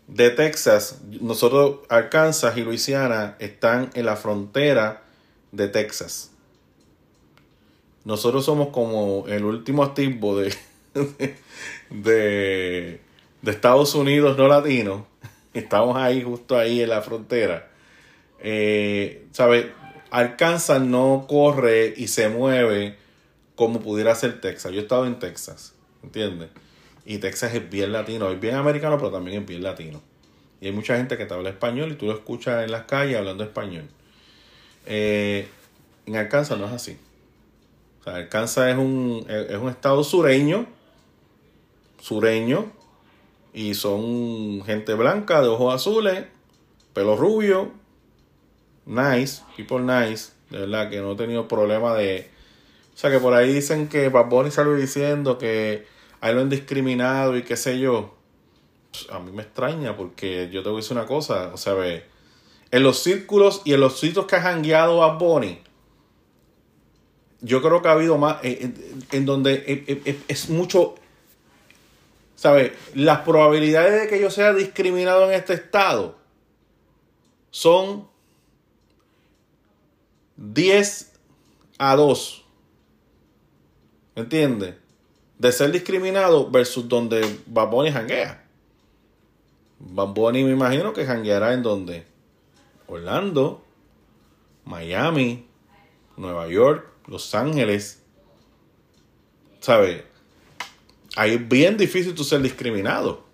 de 0.09 0.31
Texas, 0.31 1.01
nosotros, 1.21 1.81
Arkansas 1.89 2.57
y 2.57 2.63
Luisiana 2.63 3.37
están 3.39 3.91
en 3.95 4.07
la 4.07 4.17
frontera 4.17 5.05
de 5.53 5.69
Texas. 5.69 6.33
Nosotros 8.05 8.45
somos 8.45 8.69
como 8.69 9.27
el 9.29 9.45
último 9.45 9.85
activo 9.85 10.37
de, 10.37 10.53
de, 11.91 13.01
de 13.41 13.51
Estados 13.51 13.95
Unidos 13.95 14.37
no 14.37 14.49
latino. 14.49 15.07
Estamos 15.55 15.97
ahí, 15.97 16.25
justo 16.25 16.59
ahí 16.59 16.83
en 16.83 16.89
la 16.89 17.03
frontera. 17.03 17.71
Eh, 18.41 19.27
¿Sabes? 19.31 19.67
Arkansas 20.13 20.83
no 20.83 21.25
corre 21.27 21.95
y 21.97 22.09
se 22.09 22.29
mueve 22.29 22.97
como 23.55 23.81
pudiera 23.81 24.15
ser 24.15 24.43
Texas. 24.43 24.71
Yo 24.71 24.81
he 24.81 24.83
estado 24.83 25.07
en 25.07 25.19
Texas, 25.19 25.73
¿entiendes? 26.03 26.51
Y 27.07 27.17
Texas 27.17 27.55
es 27.55 27.71
bien 27.71 27.93
latino, 27.93 28.31
es 28.31 28.39
bien 28.39 28.57
americano, 28.57 28.99
pero 28.99 29.11
también 29.11 29.41
es 29.41 29.47
bien 29.49 29.63
latino. 29.63 30.03
Y 30.61 30.67
hay 30.67 30.73
mucha 30.73 30.99
gente 30.99 31.17
que 31.17 31.25
te 31.25 31.33
habla 31.33 31.49
español 31.49 31.93
y 31.93 31.95
tú 31.95 32.07
lo 32.07 32.13
escuchas 32.13 32.63
en 32.63 32.71
las 32.71 32.85
calles 32.85 33.17
hablando 33.17 33.43
español. 33.43 33.89
Eh, 34.85 35.49
en 36.05 36.17
Arkansas 36.17 36.59
no 36.59 36.67
es 36.67 36.73
así. 36.73 36.99
O 38.01 38.05
sea, 38.05 38.17
Arkansas 38.17 38.69
es 38.69 38.77
un, 38.77 39.25
es 39.29 39.57
un 39.57 39.71
estado 39.71 40.05
sureño, 40.05 40.67
sureño, 42.01 42.71
y 43.55 43.73
son 43.73 44.63
gente 44.67 44.93
blanca, 44.93 45.41
de 45.41 45.49
ojos 45.49 45.75
azules, 45.75 46.27
pelo 46.93 47.17
rubio, 47.17 47.73
nice, 48.93 49.43
people 49.57 49.81
nice, 49.81 50.33
de 50.51 50.61
verdad 50.61 50.91
que 50.91 51.01
no 51.01 51.13
he 51.13 51.17
tenido 51.17 51.49
problema 51.49 51.95
de... 51.95 52.31
O 52.95 52.97
sea, 52.97 53.11
que 53.11 53.19
por 53.19 53.33
ahí 53.33 53.53
dicen 53.53 53.89
que 53.89 54.11
Bad 54.11 54.29
Bunny 54.29 54.51
salió 54.51 54.75
diciendo 54.75 55.39
que 55.39 55.87
ahí 56.21 56.35
lo 56.35 56.43
han 56.43 56.51
discriminado 56.51 57.37
y 57.37 57.43
qué 57.43 57.57
sé 57.57 57.79
yo. 57.79 58.15
Pues, 58.93 59.09
a 59.11 59.19
mí 59.19 59.33
me 59.33 59.43
extraña 59.43 59.97
porque 59.97 60.51
yo 60.53 60.63
te 60.63 60.69
voy 60.69 60.79
a 60.79 60.83
decir 60.83 60.97
una 60.97 61.07
cosa, 61.07 61.51
o 61.53 61.57
sea, 61.57 61.73
ve, 61.75 62.05
en 62.71 62.83
los 62.83 63.03
círculos 63.03 63.63
y 63.65 63.73
en 63.73 63.81
los 63.81 63.99
sitios 63.99 64.27
que 64.27 64.37
ha 64.37 64.43
jangueado 64.43 64.99
Bad 64.99 65.19
Bunny, 65.19 65.63
yo 67.41 67.61
creo 67.61 67.83
que 67.83 67.89
ha 67.89 67.93
habido 67.93 68.19
más, 68.19 68.39
en, 68.43 69.27
donde 69.27 70.23
es 70.29 70.49
mucho, 70.49 70.95
¿sabes? 72.37 72.73
Las 72.95 73.21
probabilidades 73.21 74.03
de 74.03 74.09
que 74.09 74.21
yo 74.21 74.31
sea 74.31 74.53
discriminado 74.53 75.25
en 75.29 75.35
este 75.35 75.55
estado 75.55 76.17
son 77.51 78.09
10 80.37 81.13
a 81.79 81.97
2. 81.97 82.45
¿Me 84.17 84.23
entiendes? 84.23 84.75
De 85.39 85.53
ser 85.53 85.73
discriminado 85.73 86.51
versus 86.51 86.89
donde 86.89 87.39
Baboni 87.47 87.91
janguea. 87.91 88.47
Baboni 89.79 90.45
me 90.45 90.53
imagino 90.53 90.93
que 90.93 91.05
jangueará 91.05 91.55
en 91.55 91.63
donde? 91.63 92.07
Orlando, 92.87 93.65
Miami, 94.65 95.47
Nueva 96.17 96.49
York, 96.49 96.87
Los 97.07 97.35
Ángeles. 97.35 98.03
¿Sabes? 99.61 100.05
Ahí 101.17 101.35
es 101.35 101.49
bien 101.49 101.77
difícil 101.77 102.15
tú 102.15 102.25
ser 102.25 102.43
discriminado. 102.43 103.25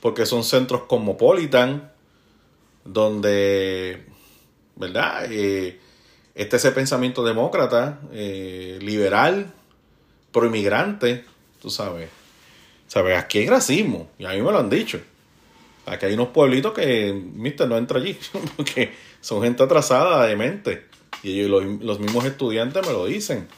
Porque 0.00 0.26
son 0.26 0.44
centros 0.44 0.82
cosmopolitan, 0.82 1.92
donde, 2.84 4.04
¿verdad? 4.76 5.26
Eh, 5.30 5.78
este 6.34 6.56
ese 6.56 6.72
pensamiento 6.72 7.24
demócrata, 7.24 8.00
eh, 8.12 8.78
liberal, 8.80 9.52
pro 10.30 10.46
inmigrante, 10.46 11.24
tú 11.60 11.70
sabes. 11.70 12.08
¿Sabes? 12.88 13.18
Aquí 13.18 13.38
hay 13.38 13.48
racismo, 13.48 14.10
y 14.18 14.24
a 14.24 14.30
mí 14.30 14.42
me 14.42 14.52
lo 14.52 14.58
han 14.58 14.70
dicho. 14.70 15.00
Aquí 15.86 16.06
hay 16.06 16.14
unos 16.14 16.28
pueblitos 16.28 16.72
que, 16.72 17.12
mister, 17.12 17.68
no 17.68 17.76
entra 17.76 17.98
allí, 17.98 18.16
porque 18.56 18.92
son 19.20 19.42
gente 19.42 19.62
atrasada 19.62 20.26
de 20.26 20.36
mente. 20.36 20.86
Y 21.22 21.42
los, 21.44 21.64
los 21.64 22.00
mismos 22.00 22.24
estudiantes 22.24 22.86
me 22.86 22.92
lo 22.92 23.06
dicen. 23.06 23.48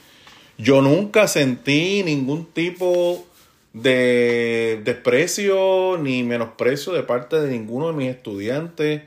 Yo 0.59 0.83
nunca 0.83 1.27
sentí 1.27 2.03
ningún 2.05 2.47
tipo 2.47 3.27
de 3.73 4.81
desprecio 4.85 5.99
ni 5.99 6.23
menosprecio 6.23 6.93
de 6.93 7.03
parte 7.03 7.41
de 7.41 7.51
ninguno 7.51 7.89
de 7.89 7.93
mis 7.95 8.09
estudiantes 8.09 9.03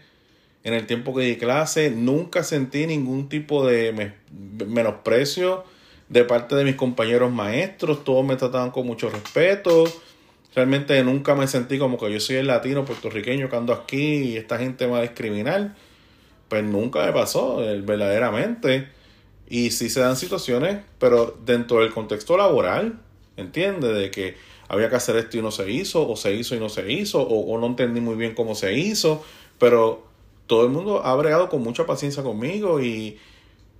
en 0.63 0.73
el 0.73 0.85
tiempo 0.85 1.15
que 1.15 1.23
di 1.23 1.37
clase. 1.37 1.91
Nunca 1.91 2.43
sentí 2.43 2.87
ningún 2.87 3.29
tipo 3.29 3.65
de 3.65 4.13
menosprecio 4.67 5.63
de 6.09 6.23
parte 6.23 6.55
de 6.55 6.63
mis 6.63 6.75
compañeros 6.75 7.31
maestros. 7.31 8.03
Todos 8.03 8.25
me 8.25 8.35
trataban 8.35 8.71
con 8.71 8.85
mucho 8.85 9.09
respeto. 9.09 9.85
Realmente 10.55 11.01
nunca 11.03 11.35
me 11.35 11.47
sentí 11.47 11.77
como 11.77 11.97
que 11.97 12.11
yo 12.11 12.19
soy 12.19 12.37
el 12.37 12.47
latino 12.47 12.85
puertorriqueño 12.85 13.49
que 13.49 13.55
ando 13.55 13.73
aquí 13.73 14.15
y 14.15 14.37
esta 14.37 14.57
gente 14.57 14.85
me 14.87 14.93
va 14.93 14.99
a 14.99 15.03
discriminar. 15.03 15.75
Pues 16.49 16.63
nunca 16.63 17.05
me 17.05 17.11
pasó, 17.11 17.63
eh, 17.63 17.81
verdaderamente. 17.81 18.87
Y 19.49 19.71
sí 19.71 19.89
se 19.89 19.99
dan 19.99 20.17
situaciones, 20.17 20.79
pero 20.99 21.37
dentro 21.45 21.81
del 21.81 21.93
contexto 21.93 22.37
laboral, 22.37 22.99
¿entiendes? 23.37 23.95
De 23.95 24.11
que 24.11 24.35
había 24.67 24.89
que 24.89 24.95
hacer 24.95 25.15
esto 25.15 25.37
y 25.37 25.41
no 25.41 25.51
se 25.51 25.71
hizo, 25.71 26.07
o 26.07 26.15
se 26.15 26.33
hizo 26.33 26.55
y 26.55 26.59
no 26.59 26.69
se 26.69 26.91
hizo, 26.91 27.21
o, 27.21 27.57
no 27.57 27.67
entendí 27.67 28.01
muy 28.01 28.15
bien 28.15 28.33
cómo 28.35 28.55
se 28.55 28.73
hizo, 28.73 29.23
pero 29.59 30.06
todo 30.47 30.65
el 30.65 30.71
mundo 30.71 31.05
ha 31.05 31.15
bregado 31.15 31.49
con 31.49 31.61
mucha 31.61 31.85
paciencia 31.85 32.23
conmigo 32.23 32.81
y, 32.81 33.19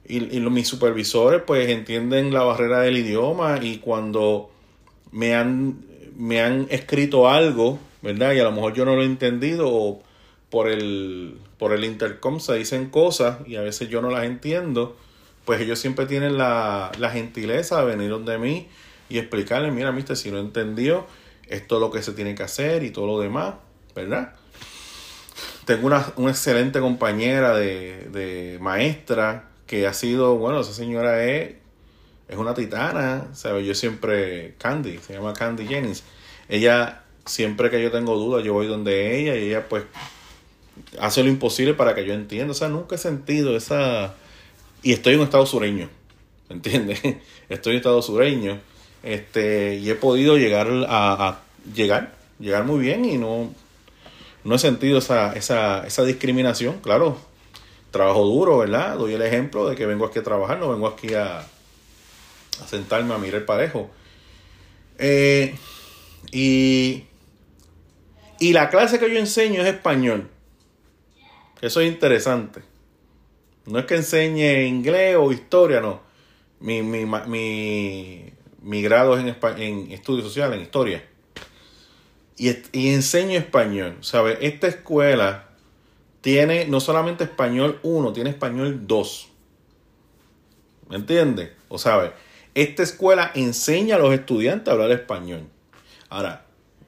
y, 0.07 0.19
mis 0.39 0.67
supervisores 0.67 1.41
pues 1.45 1.69
entienden 1.69 2.33
la 2.33 2.43
barrera 2.43 2.81
del 2.81 2.97
idioma 2.97 3.59
y 3.61 3.77
cuando 3.77 4.49
me 5.11 5.33
han, 5.33 5.79
me 6.17 6.41
han 6.41 6.67
escrito 6.69 7.29
algo, 7.29 7.79
¿verdad? 8.01 8.33
Y 8.33 8.39
a 8.39 8.43
lo 8.43 8.51
mejor 8.51 8.73
yo 8.73 8.85
no 8.85 8.95
lo 8.95 9.01
he 9.01 9.05
entendido 9.05 9.69
o 9.69 10.03
por 10.49 10.67
el, 10.69 11.37
por 11.57 11.73
el 11.73 11.83
intercom 11.83 12.39
se 12.39 12.55
dicen 12.55 12.89
cosas 12.89 13.39
y 13.47 13.55
a 13.55 13.61
veces 13.61 13.89
yo 13.89 14.01
no 14.01 14.09
las 14.09 14.25
entiendo, 14.25 14.95
pues 15.45 15.61
ellos 15.61 15.79
siempre 15.79 16.05
tienen 16.05 16.37
la, 16.37 16.91
la 16.99 17.09
gentileza 17.09 17.79
de 17.79 17.85
venir 17.85 18.09
donde 18.09 18.37
mí 18.37 18.67
y 19.09 19.17
explicarle, 19.17 19.71
mira, 19.71 19.91
mister, 19.91 20.17
si 20.17 20.31
no 20.31 20.39
entendió, 20.39 21.05
esto 21.47 21.75
es 21.75 21.81
lo 21.81 21.91
que 21.91 22.01
se 22.01 22.11
tiene 22.11 22.35
que 22.35 22.43
hacer 22.43 22.83
y 22.83 22.91
todo 22.91 23.07
lo 23.07 23.19
demás, 23.19 23.55
¿verdad? 23.95 24.35
Tengo 25.67 25.85
una, 25.85 26.13
una 26.15 26.31
excelente 26.31 26.79
compañera 26.79 27.55
de, 27.55 28.07
de 28.11 28.57
maestra 28.59 29.49
que 29.67 29.85
ha 29.85 29.93
sido, 29.93 30.37
bueno, 30.37 30.61
esa 30.61 30.73
señora 30.73 31.23
es, 31.25 31.55
es 32.27 32.37
una 32.37 32.53
titana, 32.53 33.27
¿sabes? 33.33 33.67
Yo 33.67 33.75
siempre, 33.75 34.55
Candy, 34.57 34.97
se 34.97 35.13
llama 35.13 35.33
Candy 35.33 35.67
Jennings. 35.67 36.03
Ella, 36.49 37.03
siempre 37.25 37.69
que 37.69 37.83
yo 37.83 37.91
tengo 37.91 38.15
dudas, 38.15 38.43
yo 38.43 38.53
voy 38.53 38.65
donde 38.65 39.19
ella 39.19 39.35
y 39.35 39.49
ella 39.49 39.67
pues 39.67 39.83
hace 40.99 41.21
lo 41.21 41.29
imposible 41.29 41.73
para 41.73 41.93
que 41.93 42.05
yo 42.05 42.13
entienda. 42.13 42.51
O 42.51 42.55
sea, 42.55 42.69
nunca 42.69 42.95
he 42.95 42.97
sentido 42.97 43.55
esa... 43.55 44.15
Y 44.83 44.93
estoy 44.93 45.13
en 45.13 45.19
un 45.19 45.25
estado 45.25 45.45
sureño, 45.45 45.89
¿entiendes? 46.49 47.01
Estoy 47.49 47.71
en 47.71 47.75
un 47.75 47.77
estado 47.77 48.01
sureño 48.01 48.59
este, 49.03 49.75
y 49.75 49.89
he 49.89 49.95
podido 49.95 50.37
llegar 50.37 50.67
a, 50.87 51.39
llegar, 51.73 52.13
llegar 52.39 52.63
muy 52.65 52.79
bien 52.79 53.05
y 53.05 53.17
no, 53.17 53.53
no 54.47 54.55
he 54.55 54.59
sentido 54.59 54.99
esa, 54.99 55.33
esa, 55.33 55.85
esa 55.85 56.05
discriminación, 56.05 56.79
claro. 56.79 57.17
Trabajo 57.91 58.23
duro, 58.23 58.59
¿verdad? 58.59 58.97
Doy 58.97 59.13
el 59.13 59.21
ejemplo 59.21 59.67
de 59.67 59.75
que 59.75 59.85
vengo 59.85 60.05
aquí 60.05 60.19
a 60.19 60.23
trabajar, 60.23 60.57
no 60.57 60.69
vengo 60.69 60.87
aquí 60.87 61.13
a, 61.15 61.45
sentarme 62.65 63.13
a 63.13 63.17
mirar 63.17 63.43
parejo. 63.43 63.89
Eh, 64.99 65.53
y, 66.31 67.03
y 68.39 68.53
la 68.53 68.69
clase 68.69 68.99
que 68.99 69.11
yo 69.11 69.19
enseño 69.19 69.61
es 69.61 69.67
español. 69.67 70.29
Eso 71.59 71.81
es 71.81 71.89
interesante. 71.89 72.61
No 73.65 73.79
es 73.79 73.85
que 73.85 73.95
enseñe 73.95 74.65
inglés 74.65 75.17
o 75.19 75.33
historia, 75.33 75.81
no. 75.81 75.99
Mi, 76.61 76.81
mi, 76.83 77.03
mi, 77.05 78.31
mi 78.61 78.81
grado 78.81 79.17
es 79.17 79.25
en, 79.25 79.61
en 79.61 79.91
estudios 79.91 80.25
sociales, 80.25 80.55
en 80.55 80.63
historia. 80.63 81.03
Y, 82.37 82.49
enseño 82.93 83.37
español. 83.39 83.97
¿Sabes? 84.01 84.37
Esta 84.41 84.67
escuela 84.67 85.49
tiene 86.21 86.67
no 86.67 86.79
solamente 86.79 87.23
español 87.23 87.79
1, 87.83 88.13
tiene 88.13 88.29
español 88.29 88.85
2. 88.85 89.29
¿Me 90.89 90.95
entiendes? 90.95 91.51
O 91.67 91.77
sabes, 91.77 92.11
esta 92.53 92.83
escuela 92.83 93.31
enseña 93.35 93.95
a 93.95 93.99
los 93.99 94.13
estudiantes 94.13 94.69
a 94.69 94.71
hablar 94.73 94.91
español. 94.91 95.47
Ahora, 96.09 96.45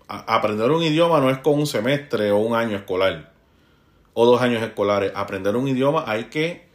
aprender 0.07 0.71
un 0.71 0.83
idioma 0.83 1.19
no 1.19 1.29
es 1.29 1.39
con 1.39 1.59
un 1.59 1.67
semestre 1.67 2.31
o 2.31 2.37
un 2.37 2.55
año 2.55 2.77
escolar 2.77 3.31
o 4.13 4.25
dos 4.25 4.41
años 4.41 4.63
escolares. 4.63 5.11
Aprender 5.15 5.55
un 5.55 5.67
idioma 5.67 6.03
hay 6.07 6.25
que 6.25 6.67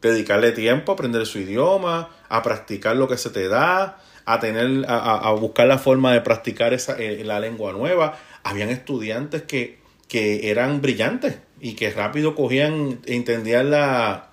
dedicarle 0.00 0.52
tiempo 0.52 0.92
a 0.92 0.94
aprender 0.94 1.26
su 1.26 1.38
idioma, 1.38 2.10
a 2.28 2.42
practicar 2.42 2.96
lo 2.96 3.08
que 3.08 3.16
se 3.16 3.30
te 3.30 3.48
da, 3.48 3.98
a 4.26 4.40
tener, 4.40 4.84
a, 4.88 5.30
buscar 5.32 5.68
la 5.68 5.78
forma 5.78 6.12
de 6.12 6.20
practicar 6.20 6.74
esa, 6.74 6.98
eh, 6.98 7.22
la 7.24 7.38
lengua 7.38 7.72
nueva. 7.72 8.18
Habían 8.42 8.68
estudiantes 8.70 9.42
que, 9.42 9.78
que 10.08 10.50
eran 10.50 10.82
brillantes 10.82 11.38
y 11.60 11.74
que 11.74 11.90
rápido 11.90 12.34
cogían, 12.34 12.98
entendían 13.06 13.70
la, 13.70 14.30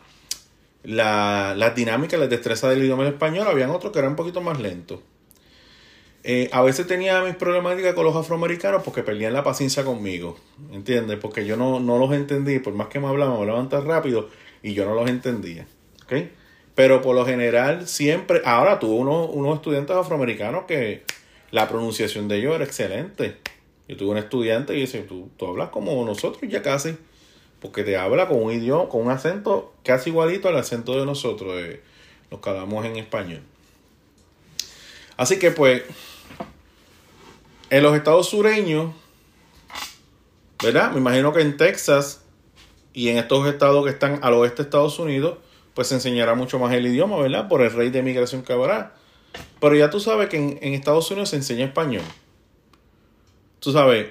la, 0.83 1.53
las 1.55 1.75
dinámicas, 1.75 2.19
las 2.19 2.29
destrezas 2.29 2.71
del 2.71 2.83
idioma 2.83 3.07
español. 3.07 3.47
Habían 3.47 3.69
otros 3.69 3.93
que 3.93 3.99
eran 3.99 4.11
un 4.11 4.17
poquito 4.17 4.41
más 4.41 4.59
lentos. 4.59 4.99
Eh, 6.23 6.49
a 6.51 6.63
veces 6.63 6.87
tenía 6.87 7.21
mis 7.21 7.35
problemáticas 7.35 7.93
con 7.93 8.05
los 8.05 8.15
afroamericanos 8.15 8.81
porque 8.81 9.03
perdían 9.03 9.33
la 9.33 9.43
paciencia 9.43 9.83
conmigo, 9.83 10.37
¿entiendes? 10.71 11.19
Porque 11.19 11.45
yo 11.45 11.55
no, 11.55 11.79
no 11.79 11.99
los 11.99 12.13
entendí, 12.13 12.59
por 12.59 12.73
más 12.73 12.87
que 12.87 12.99
me 12.99 13.07
hablaban, 13.07 13.35
me 13.35 13.41
hablaban 13.41 13.69
tan 13.69 13.85
rápido 13.85 14.29
y 14.63 14.73
yo 14.73 14.85
no 14.85 14.95
los 14.95 15.09
entendía, 15.09 15.67
¿ok? 16.05 16.13
Pero 16.75 17.01
por 17.01 17.15
lo 17.15 17.25
general 17.25 17.87
siempre, 17.87 18.41
ahora 18.45 18.79
tuve 18.79 18.95
unos, 18.95 19.29
unos 19.31 19.55
estudiantes 19.55 19.95
afroamericanos 19.95 20.65
que 20.65 21.03
la 21.51 21.67
pronunciación 21.67 22.27
de 22.27 22.37
ellos 22.37 22.55
era 22.55 22.63
excelente. 22.63 23.37
Yo 23.87 23.97
tuve 23.97 24.11
un 24.11 24.17
estudiante 24.17 24.75
y 24.75 24.81
dice, 24.81 25.01
tú, 25.01 25.29
tú 25.37 25.47
hablas 25.47 25.69
como 25.69 26.03
nosotros 26.03 26.41
ya 26.49 26.61
casi, 26.63 26.95
porque 27.59 27.83
te 27.83 27.95
habla 27.95 28.27
con 28.27 28.41
un 28.41 28.51
idioma, 28.51 28.89
con 28.89 29.03
un 29.03 29.11
acento 29.11 29.73
casi 29.83 30.09
igualito 30.09 30.47
al 30.47 30.57
acento 30.57 30.97
de 30.99 31.05
nosotros, 31.05 31.53
los 32.31 32.39
que 32.39 32.49
hablamos 32.49 32.85
en 32.85 32.97
español. 32.97 33.41
Así 35.15 35.37
que 35.37 35.51
pues, 35.51 35.83
en 37.69 37.83
los 37.83 37.95
estados 37.95 38.29
sureños, 38.29 38.93
¿verdad? 40.63 40.91
Me 40.91 40.97
imagino 40.97 41.33
que 41.33 41.41
en 41.41 41.55
Texas 41.55 42.23
y 42.93 43.09
en 43.09 43.17
estos 43.17 43.47
estados 43.47 43.83
que 43.85 43.91
están 43.91 44.19
al 44.23 44.33
oeste 44.33 44.57
de 44.57 44.63
Estados 44.63 44.97
Unidos, 44.97 45.37
pues 45.73 45.87
se 45.87 45.95
enseñará 45.95 46.35
mucho 46.35 46.59
más 46.59 46.73
el 46.73 46.85
idioma, 46.85 47.17
¿verdad? 47.17 47.47
Por 47.47 47.61
el 47.61 47.71
rey 47.71 47.89
de 47.89 48.03
migración 48.03 48.43
que 48.43 48.53
habrá. 48.53 48.93
Pero 49.59 49.75
ya 49.75 49.89
tú 49.89 49.99
sabes 49.99 50.29
que 50.29 50.37
en, 50.37 50.73
Estados 50.73 51.09
Unidos 51.09 51.29
se 51.29 51.37
enseña 51.37 51.65
español. 51.65 52.03
Tú 53.59 53.71
sabes, 53.71 54.07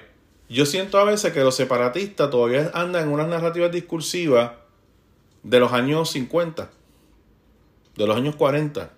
yo 0.49 0.65
siento 0.65 0.97
a 0.97 1.05
veces 1.05 1.31
que 1.31 1.41
los 1.41 1.55
separatistas 1.55 2.29
todavía 2.29 2.71
andan 2.73 3.03
en 3.03 3.09
unas 3.09 3.27
narrativas 3.27 3.71
discursivas 3.71 4.51
de 5.43 5.59
los 5.59 5.71
años 5.71 6.09
50, 6.11 6.69
de 7.95 8.07
los 8.07 8.17
años 8.17 8.35
40, 8.35 8.91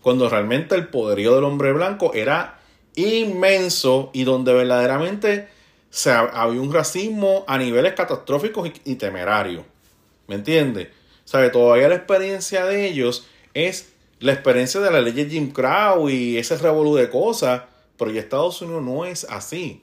cuando 0.00 0.28
realmente 0.28 0.74
el 0.74 0.88
poderío 0.88 1.34
del 1.34 1.44
hombre 1.44 1.72
blanco 1.72 2.14
era 2.14 2.60
inmenso 2.94 4.10
y 4.12 4.24
donde 4.24 4.54
verdaderamente 4.54 5.48
se, 5.90 6.10
había 6.10 6.60
un 6.60 6.72
racismo 6.72 7.44
a 7.46 7.58
niveles 7.58 7.92
catastróficos 7.92 8.68
y, 8.68 8.92
y 8.92 8.94
temerarios. 8.96 9.64
¿Me 10.26 10.36
entiendes? 10.36 10.88
¿Sabe? 11.26 11.50
Todavía 11.50 11.88
la 11.88 11.96
experiencia 11.96 12.64
de 12.64 12.86
ellos 12.86 13.26
es 13.52 13.92
la 14.20 14.32
experiencia 14.32 14.80
de 14.80 14.90
la 14.90 15.00
ley 15.00 15.12
de 15.12 15.26
Jim 15.26 15.50
Crow 15.50 16.08
y 16.08 16.38
ese 16.38 16.56
revolú 16.56 16.94
de 16.94 17.10
cosas, 17.10 17.62
pero 17.98 18.12
ya 18.12 18.20
Estados 18.20 18.62
Unidos 18.62 18.82
no 18.82 19.04
es 19.04 19.24
así. 19.24 19.82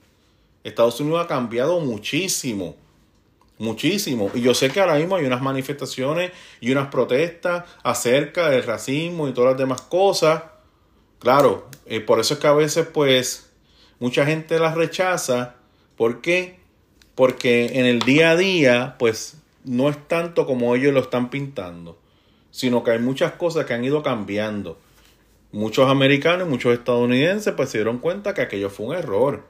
Estados 0.63 0.99
Unidos 1.01 1.25
ha 1.25 1.27
cambiado 1.27 1.81
muchísimo, 1.81 2.77
muchísimo. 3.59 4.31
Y 4.33 4.39
yo 4.41 4.53
sé 4.53 4.69
que 4.69 4.79
ahora 4.79 4.95
mismo 4.95 5.17
hay 5.17 5.25
unas 5.25 5.41
manifestaciones 5.41 6.31
y 6.61 6.71
unas 6.71 6.87
protestas 6.87 7.65
acerca 7.83 8.49
del 8.49 8.63
racismo 8.63 9.27
y 9.27 9.33
todas 9.33 9.51
las 9.51 9.59
demás 9.59 9.81
cosas. 9.81 10.43
Claro, 11.19 11.67
eh, 11.85 11.99
por 11.99 12.21
eso 12.21 12.35
es 12.35 12.39
que 12.39 12.47
a 12.47 12.53
veces 12.53 12.87
pues 12.87 13.51
mucha 13.99 14.25
gente 14.25 14.57
las 14.59 14.75
rechaza. 14.75 15.55
¿Por 15.97 16.21
qué? 16.21 16.61
Porque 17.15 17.79
en 17.79 17.85
el 17.85 17.99
día 17.99 18.31
a 18.31 18.37
día 18.37 18.95
pues 18.97 19.42
no 19.65 19.89
es 19.89 20.07
tanto 20.07 20.45
como 20.45 20.75
ellos 20.75 20.93
lo 20.93 20.99
están 20.99 21.29
pintando, 21.29 21.97
sino 22.51 22.83
que 22.83 22.91
hay 22.91 22.99
muchas 22.99 23.33
cosas 23.33 23.65
que 23.65 23.73
han 23.73 23.83
ido 23.83 24.03
cambiando. 24.03 24.77
Muchos 25.51 25.89
americanos 25.89 26.47
y 26.47 26.49
muchos 26.49 26.73
estadounidenses 26.73 27.53
pues 27.53 27.69
se 27.69 27.77
dieron 27.77 27.99
cuenta 27.99 28.33
que 28.33 28.41
aquello 28.41 28.69
fue 28.69 28.87
un 28.87 28.95
error. 28.95 29.43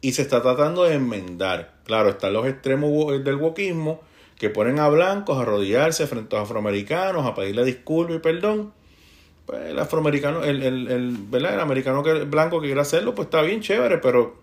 Y 0.00 0.12
se 0.12 0.22
está 0.22 0.40
tratando 0.40 0.84
de 0.84 0.94
enmendar. 0.94 1.74
Claro, 1.84 2.10
están 2.10 2.32
los 2.32 2.46
extremos 2.46 3.22
del 3.22 3.36
wokismo 3.36 4.00
que 4.38 4.48
ponen 4.48 4.78
a 4.78 4.88
blancos 4.88 5.36
a 5.36 5.42
arrodillarse 5.42 6.06
frente 6.06 6.34
a 6.34 6.38
los 6.38 6.48
afroamericanos, 6.48 7.26
a 7.26 7.34
pedirle 7.34 7.64
disculpas 7.64 8.16
y 8.16 8.18
perdón. 8.20 8.72
Pues 9.44 9.66
el 9.66 9.78
afroamericano, 9.78 10.44
el, 10.44 10.62
el, 10.62 10.88
el, 10.88 11.16
¿verdad? 11.28 11.54
el 11.54 11.60
americano 11.60 12.02
que, 12.02 12.24
blanco 12.24 12.60
que 12.60 12.68
quiere 12.68 12.80
hacerlo, 12.80 13.14
pues 13.14 13.26
está 13.26 13.42
bien 13.42 13.60
chévere, 13.60 13.98
pero 13.98 14.39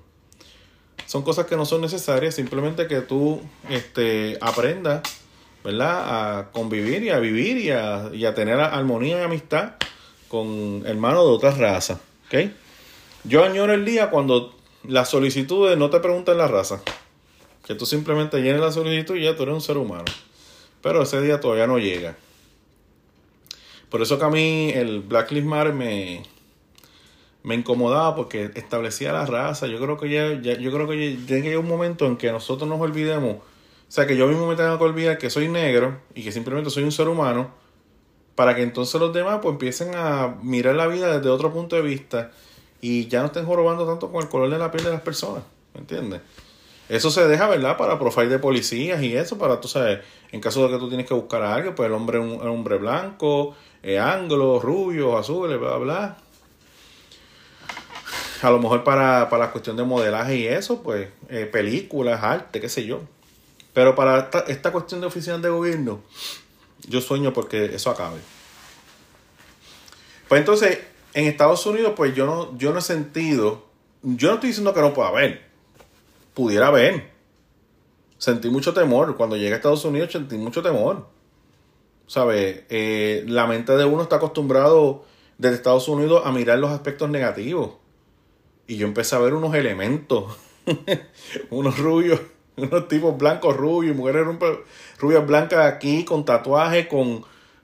son 1.07 1.23
cosas 1.23 1.45
que 1.45 1.55
no 1.55 1.65
son 1.65 1.81
necesarias, 1.81 2.35
simplemente 2.35 2.85
que 2.85 2.99
tú 2.99 3.41
este, 3.69 4.37
aprendas, 4.41 5.01
¿verdad? 5.63 6.39
A 6.39 6.51
convivir 6.51 7.01
y 7.01 7.09
a 7.09 7.19
vivir 7.19 7.57
y 7.57 7.71
a, 7.71 8.11
y 8.13 8.25
a 8.25 8.35
tener 8.35 8.59
armonía 8.59 9.21
y 9.21 9.23
amistad 9.23 9.71
con 10.27 10.83
hermanos 10.85 11.23
de 11.23 11.31
otras 11.31 11.57
razas, 11.57 11.99
¿ok? 12.27 12.51
Yo 13.23 13.45
añoro 13.45 13.73
el 13.73 13.85
día 13.85 14.09
cuando 14.09 14.53
las 14.83 15.09
solicitudes 15.09 15.77
no 15.77 15.89
te 15.89 16.01
preguntan 16.01 16.37
la 16.37 16.47
raza, 16.47 16.81
que 17.65 17.73
tú 17.73 17.85
simplemente 17.85 18.41
llenes 18.41 18.59
la 18.59 18.71
solicitud 18.73 19.15
y 19.15 19.23
ya 19.23 19.35
tú 19.35 19.43
eres 19.43 19.55
un 19.55 19.61
ser 19.61 19.77
humano, 19.77 20.05
pero 20.81 21.01
ese 21.01 21.21
día 21.21 21.39
todavía 21.39 21.67
no 21.67 21.79
llega. 21.79 22.17
Por 23.89 24.01
eso 24.01 24.19
que 24.19 24.25
a 24.25 24.29
mí 24.29 24.71
el 24.75 24.99
Black 24.99 25.31
Lives 25.31 25.47
Matter 25.47 25.73
me, 25.73 26.23
me 27.47 27.55
incomodaba 27.55 28.13
porque 28.13 28.51
establecía 28.55 29.13
la 29.13 29.25
raza. 29.25 29.67
Yo 29.67 29.79
creo 29.79 29.97
que 29.97 30.09
ya, 30.09 30.33
yo 30.55 30.69
creo 30.69 30.85
que 30.85 31.15
llegar 31.15 31.57
un 31.57 31.67
momento 31.69 32.05
en 32.05 32.17
que 32.17 32.29
nosotros 32.29 32.67
nos 32.67 32.81
olvidemos. 32.81 33.37
O 33.37 33.41
sea, 33.87 34.05
que 34.05 34.17
yo 34.17 34.27
mismo 34.27 34.47
me 34.47 34.57
tenga 34.57 34.77
que 34.77 34.83
olvidar 34.83 35.17
que 35.17 35.29
soy 35.29 35.47
negro 35.47 35.97
y 36.13 36.23
que 36.23 36.33
simplemente 36.33 36.69
soy 36.69 36.83
un 36.83 36.91
ser 36.91 37.07
humano 37.07 37.49
para 38.35 38.53
que 38.53 38.63
entonces 38.63 38.99
los 38.99 39.13
demás 39.13 39.39
pues 39.41 39.53
empiecen 39.53 39.95
a 39.95 40.35
mirar 40.41 40.75
la 40.75 40.87
vida 40.87 41.17
desde 41.17 41.29
otro 41.29 41.53
punto 41.53 41.77
de 41.77 41.83
vista 41.83 42.31
y 42.81 43.07
ya 43.07 43.21
no 43.21 43.27
estén 43.27 43.45
jorobando 43.45 43.87
tanto 43.87 44.11
con 44.11 44.21
el 44.21 44.27
color 44.27 44.49
de 44.49 44.59
la 44.59 44.69
piel 44.69 44.83
de 44.83 44.91
las 44.91 45.01
personas, 45.01 45.43
¿me 45.73 45.79
entiendes? 45.79 46.19
Eso 46.89 47.09
se 47.11 47.29
deja, 47.29 47.47
¿verdad? 47.47 47.77
Para 47.77 47.97
profile 47.97 48.27
de 48.27 48.39
policías 48.39 49.01
y 49.01 49.15
eso, 49.15 49.37
para, 49.37 49.61
tú 49.61 49.69
sabes, 49.69 49.99
en 50.33 50.41
caso 50.41 50.67
de 50.67 50.73
que 50.73 50.79
tú 50.79 50.89
tienes 50.89 51.07
que 51.07 51.13
buscar 51.13 51.41
a 51.43 51.55
alguien, 51.55 51.73
pues 51.75 51.87
el 51.87 51.93
hombre 51.93 52.19
es 52.19 52.25
un 52.25 52.45
hombre 52.45 52.77
blanco, 52.77 53.55
anglo, 53.97 54.59
rubio, 54.59 55.17
azul, 55.17 55.47
bla, 55.47 55.77
bla, 55.77 55.77
bla 55.77 56.17
a 58.41 58.51
lo 58.51 58.59
mejor 58.59 58.83
para, 58.83 59.29
para 59.29 59.45
la 59.45 59.51
cuestión 59.51 59.77
de 59.77 59.83
modelaje 59.83 60.35
y 60.35 60.47
eso, 60.47 60.83
pues 60.83 61.09
eh, 61.29 61.45
películas, 61.51 62.23
arte, 62.23 62.59
qué 62.59 62.69
sé 62.69 62.85
yo. 62.85 63.01
Pero 63.73 63.95
para 63.95 64.29
esta, 64.47 64.71
cuestión 64.71 65.01
de 65.01 65.07
oficinas 65.07 65.41
de 65.41 65.49
gobierno, 65.49 66.01
yo 66.87 66.99
sueño 66.99 67.33
porque 67.33 67.65
eso 67.65 67.91
acabe. 67.91 68.19
Pues 70.27 70.39
entonces, 70.39 70.79
en 71.13 71.25
Estados 71.25 71.65
Unidos, 71.65 71.93
pues 71.95 72.15
yo 72.15 72.25
no, 72.25 72.57
yo 72.57 72.73
no 72.73 72.79
he 72.79 72.81
sentido, 72.81 73.65
yo 74.01 74.29
no 74.29 74.35
estoy 74.35 74.49
diciendo 74.49 74.73
que 74.73 74.81
no 74.81 74.93
pueda 74.93 75.09
haber, 75.09 75.43
pudiera 76.33 76.67
haber. 76.67 77.11
Sentí 78.17 78.49
mucho 78.49 78.73
temor. 78.73 79.15
Cuando 79.15 79.37
llegué 79.37 79.53
a 79.53 79.57
Estados 79.57 79.85
Unidos 79.85 80.11
sentí 80.11 80.37
mucho 80.37 80.63
temor. 80.63 81.07
¿Sabes? 82.07 82.63
Eh, 82.69 83.25
la 83.27 83.45
mente 83.45 83.73
de 83.77 83.85
uno 83.85 84.01
está 84.01 84.15
acostumbrado 84.15 85.05
desde 85.37 85.57
Estados 85.57 85.87
Unidos 85.87 86.23
a 86.25 86.31
mirar 86.31 86.57
los 86.57 86.71
aspectos 86.71 87.09
negativos. 87.09 87.71
Y 88.67 88.77
yo 88.77 88.85
empecé 88.85 89.15
a 89.15 89.19
ver 89.19 89.33
unos 89.33 89.55
elementos, 89.55 90.37
unos 91.49 91.79
rubios, 91.79 92.19
unos 92.57 92.87
tipos 92.87 93.17
blancos 93.17 93.55
rubios, 93.55 93.95
mujeres 93.95 94.25
rubias 94.99 95.25
blancas 95.25 95.73
aquí 95.73 96.03
con 96.03 96.25
tatuajes, 96.25 96.87
con, 96.87 97.23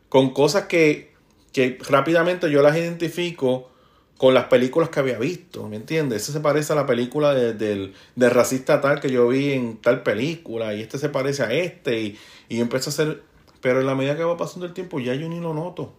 con 0.10 0.32
cosas 0.32 0.64
que, 0.64 1.14
que 1.52 1.78
rápidamente 1.90 2.50
yo 2.50 2.62
las 2.62 2.78
identifico 2.78 3.70
con 4.18 4.34
las 4.34 4.46
películas 4.46 4.88
que 4.90 5.02
había 5.02 5.18
visto, 5.18 5.68
¿me 5.68 5.76
entiendes? 5.76 6.24
Ese 6.24 6.32
se 6.32 6.40
parece 6.40 6.72
a 6.72 6.78
la 6.78 6.86
película 6.86 7.34
del, 7.34 7.94
racista 8.16 8.80
tal 8.80 9.02
que 9.02 9.12
yo 9.12 9.28
vi 9.28 9.52
en 9.52 9.78
tal 9.78 10.04
película, 10.04 10.74
y 10.74 10.82
este 10.82 10.98
se 10.98 11.10
parece 11.10 11.44
a 11.44 11.52
este, 11.52 12.00
y, 12.00 12.20
y 12.48 12.62
empiezo 12.62 12.90
a 12.90 12.94
hacer, 12.94 13.24
pero 13.60 13.82
en 13.82 13.86
la 13.86 13.96
medida 13.96 14.16
que 14.16 14.24
va 14.24 14.38
pasando 14.38 14.66
el 14.66 14.74
tiempo 14.74 15.00
ya 15.00 15.14
yo 15.14 15.28
ni 15.28 15.42
lo 15.42 15.54
noto. 15.54 15.94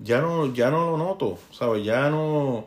Ya 0.00 0.20
no, 0.20 0.52
ya 0.52 0.70
no 0.70 0.90
lo 0.90 0.98
noto, 0.98 1.38
¿sabes? 1.52 1.84
Ya 1.84 2.10
no, 2.10 2.66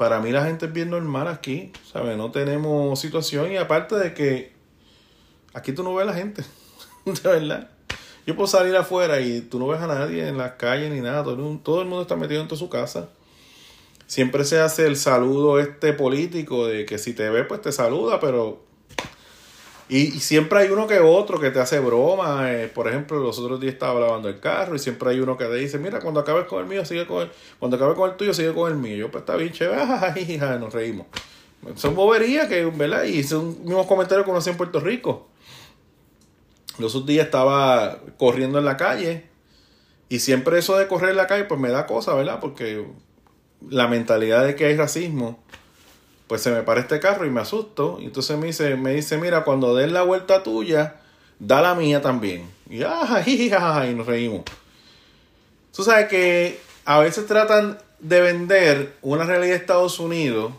para 0.00 0.18
mí 0.18 0.32
la 0.32 0.46
gente 0.46 0.64
es 0.64 0.72
bien 0.72 0.88
normal 0.88 1.28
aquí, 1.28 1.72
¿sabes? 1.92 2.16
No 2.16 2.30
tenemos 2.30 2.98
situación 2.98 3.52
y 3.52 3.58
aparte 3.58 3.96
de 3.96 4.14
que 4.14 4.50
aquí 5.52 5.72
tú 5.72 5.82
no 5.82 5.94
ves 5.94 6.04
a 6.04 6.10
la 6.12 6.16
gente, 6.16 6.42
de 7.04 7.20
verdad. 7.28 7.68
Yo 8.26 8.34
puedo 8.34 8.46
salir 8.46 8.74
afuera 8.76 9.20
y 9.20 9.42
tú 9.42 9.58
no 9.58 9.66
ves 9.66 9.78
a 9.82 9.86
nadie 9.86 10.26
en 10.26 10.38
las 10.38 10.52
calles 10.52 10.90
ni 10.90 11.02
nada, 11.02 11.22
todo 11.22 11.34
el, 11.34 11.40
mundo, 11.40 11.60
todo 11.62 11.82
el 11.82 11.86
mundo 11.86 12.00
está 12.00 12.16
metido 12.16 12.40
en 12.40 12.48
su 12.48 12.70
casa. 12.70 13.10
Siempre 14.06 14.46
se 14.46 14.58
hace 14.58 14.86
el 14.86 14.96
saludo 14.96 15.58
este 15.58 15.92
político 15.92 16.66
de 16.66 16.86
que 16.86 16.96
si 16.96 17.12
te 17.12 17.28
ve 17.28 17.44
pues 17.44 17.60
te 17.60 17.70
saluda, 17.70 18.20
pero 18.20 18.64
y, 19.90 20.20
siempre 20.20 20.60
hay 20.60 20.68
uno 20.70 20.86
que 20.86 21.00
otro 21.00 21.40
que 21.40 21.50
te 21.50 21.58
hace 21.58 21.80
broma. 21.80 22.52
Eh, 22.52 22.68
por 22.68 22.86
ejemplo, 22.86 23.18
los 23.18 23.38
otros 23.40 23.60
días 23.60 23.72
estaba 23.72 23.98
lavando 23.98 24.28
el 24.28 24.38
carro 24.38 24.76
y 24.76 24.78
siempre 24.78 25.10
hay 25.10 25.18
uno 25.18 25.36
que 25.36 25.46
te 25.46 25.56
dice, 25.56 25.78
mira, 25.78 25.98
cuando 25.98 26.20
acabes 26.20 26.46
con 26.46 26.60
el 26.60 26.66
mío, 26.66 26.84
sigue 26.84 27.06
con 27.06 27.22
el... 27.22 27.30
Cuando 27.58 27.76
acabes 27.76 27.96
con 27.96 28.08
el 28.08 28.16
tuyo, 28.16 28.32
sigue 28.32 28.54
con 28.54 28.70
el 28.70 28.78
mío. 28.78 28.96
Yo, 28.96 29.10
pues 29.10 29.22
está 29.22 29.34
bien 29.34 29.52
chévere, 29.52 29.84
nos 30.60 30.72
reímos. 30.72 31.06
Son 31.74 31.96
boberías 31.96 32.46
que, 32.46 32.64
¿verdad? 32.66 33.02
Y 33.02 33.24
son 33.24 33.64
mismos 33.64 33.86
comentarios 33.86 34.24
que 34.24 34.30
uno 34.30 34.38
hace 34.38 34.50
en 34.50 34.56
Puerto 34.56 34.78
Rico. 34.78 35.28
Los 36.78 36.94
otros 36.94 37.08
días 37.08 37.26
estaba 37.26 37.98
corriendo 38.16 38.58
en 38.60 38.64
la 38.64 38.76
calle 38.76 39.24
y 40.08 40.20
siempre 40.20 40.58
eso 40.58 40.78
de 40.78 40.86
correr 40.86 41.10
en 41.10 41.16
la 41.16 41.26
calle, 41.26 41.44
pues 41.44 41.60
me 41.60 41.68
da 41.68 41.86
cosa, 41.86 42.14
¿verdad? 42.14 42.38
Porque 42.40 42.86
la 43.68 43.88
mentalidad 43.88 44.46
de 44.46 44.54
que 44.54 44.66
hay 44.66 44.76
racismo 44.76 45.42
pues 46.30 46.42
se 46.42 46.52
me 46.52 46.62
para 46.62 46.80
este 46.80 47.00
carro 47.00 47.26
y 47.26 47.30
me 47.30 47.40
asusto. 47.40 47.96
Y 47.98 48.04
entonces 48.04 48.38
me 48.38 48.46
dice, 48.46 48.76
me 48.76 48.94
dice, 48.94 49.18
mira, 49.18 49.42
cuando 49.42 49.74
des 49.74 49.90
la 49.90 50.02
vuelta 50.02 50.44
tuya, 50.44 51.00
da 51.40 51.60
la 51.60 51.74
mía 51.74 52.00
también. 52.00 52.48
Y, 52.70 52.84
ah, 52.84 53.84
y 53.90 53.94
nos 53.96 54.06
reímos. 54.06 54.44
Tú 55.74 55.82
sabes 55.82 56.06
que 56.06 56.60
a 56.84 57.00
veces 57.00 57.26
tratan 57.26 57.78
de 57.98 58.20
vender 58.20 58.96
una 59.02 59.24
realidad 59.24 59.54
de 59.54 59.56
Estados 59.56 59.98
Unidos 59.98 60.52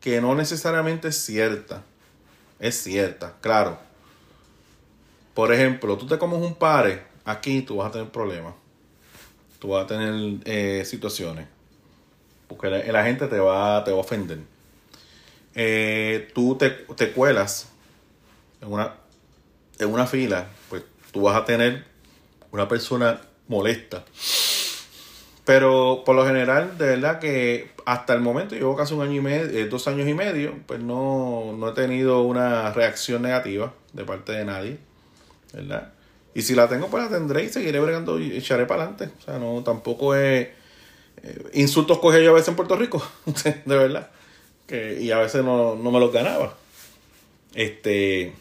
que 0.00 0.22
no 0.22 0.34
necesariamente 0.34 1.08
es 1.08 1.22
cierta. 1.22 1.82
Es 2.58 2.82
cierta, 2.82 3.34
claro. 3.42 3.76
Por 5.34 5.52
ejemplo, 5.52 5.98
tú 5.98 6.06
te 6.06 6.16
comes 6.16 6.40
un 6.40 6.54
pare, 6.54 7.02
aquí 7.26 7.60
tú 7.60 7.76
vas 7.76 7.88
a 7.88 7.92
tener 7.92 8.08
problemas. 8.08 8.54
Tú 9.58 9.68
vas 9.68 9.84
a 9.84 9.86
tener 9.86 10.40
eh, 10.46 10.82
situaciones. 10.86 11.46
Porque 12.48 12.70
la, 12.70 12.78
la, 12.90 13.04
gente 13.04 13.26
te 13.26 13.38
va, 13.38 13.84
te 13.84 13.90
va 13.90 13.98
a 13.98 14.00
ofender 14.00 14.51
eh, 15.54 16.30
tú 16.34 16.56
te, 16.56 16.70
te, 16.70 17.12
cuelas 17.12 17.70
en 18.60 18.72
una, 18.72 18.94
en 19.78 19.92
una 19.92 20.06
fila, 20.06 20.48
pues 20.68 20.82
tú 21.12 21.22
vas 21.22 21.36
a 21.36 21.44
tener 21.44 21.84
una 22.50 22.68
persona 22.68 23.20
molesta. 23.48 24.04
Pero 25.44 26.02
por 26.04 26.14
lo 26.14 26.24
general, 26.24 26.78
de 26.78 26.86
verdad 26.86 27.18
que 27.18 27.72
hasta 27.84 28.14
el 28.14 28.20
momento, 28.20 28.54
llevo 28.54 28.76
casi 28.76 28.94
un 28.94 29.02
año 29.02 29.14
y 29.16 29.20
medio, 29.20 29.58
eh, 29.58 29.66
dos 29.66 29.88
años 29.88 30.08
y 30.08 30.14
medio, 30.14 30.54
pues 30.66 30.80
no, 30.80 31.54
no 31.58 31.70
he 31.70 31.72
tenido 31.72 32.22
una 32.22 32.72
reacción 32.72 33.22
negativa 33.22 33.74
de 33.92 34.04
parte 34.04 34.32
de 34.32 34.44
nadie, 34.44 34.78
¿verdad? 35.52 35.92
Y 36.34 36.42
si 36.42 36.54
la 36.54 36.68
tengo, 36.68 36.88
pues 36.88 37.02
la 37.02 37.10
tendré 37.10 37.44
y 37.44 37.48
seguiré 37.48 37.80
bregando 37.80 38.18
y 38.18 38.36
echaré 38.36 38.66
para 38.66 38.84
adelante. 38.84 39.10
O 39.18 39.22
sea, 39.22 39.38
no, 39.38 39.62
tampoco 39.62 40.14
es... 40.14 40.48
Eh, 41.22 41.50
insultos 41.54 41.98
cogía 41.98 42.20
yo 42.20 42.30
a 42.30 42.34
veces 42.34 42.48
en 42.48 42.56
Puerto 42.56 42.76
Rico, 42.76 43.02
de 43.66 43.76
verdad. 43.76 44.10
Y 44.72 45.10
a 45.10 45.18
veces 45.18 45.44
no, 45.44 45.76
no 45.76 45.90
me 45.90 46.00
los 46.00 46.12
ganaba. 46.12 46.56
Este... 47.54 48.32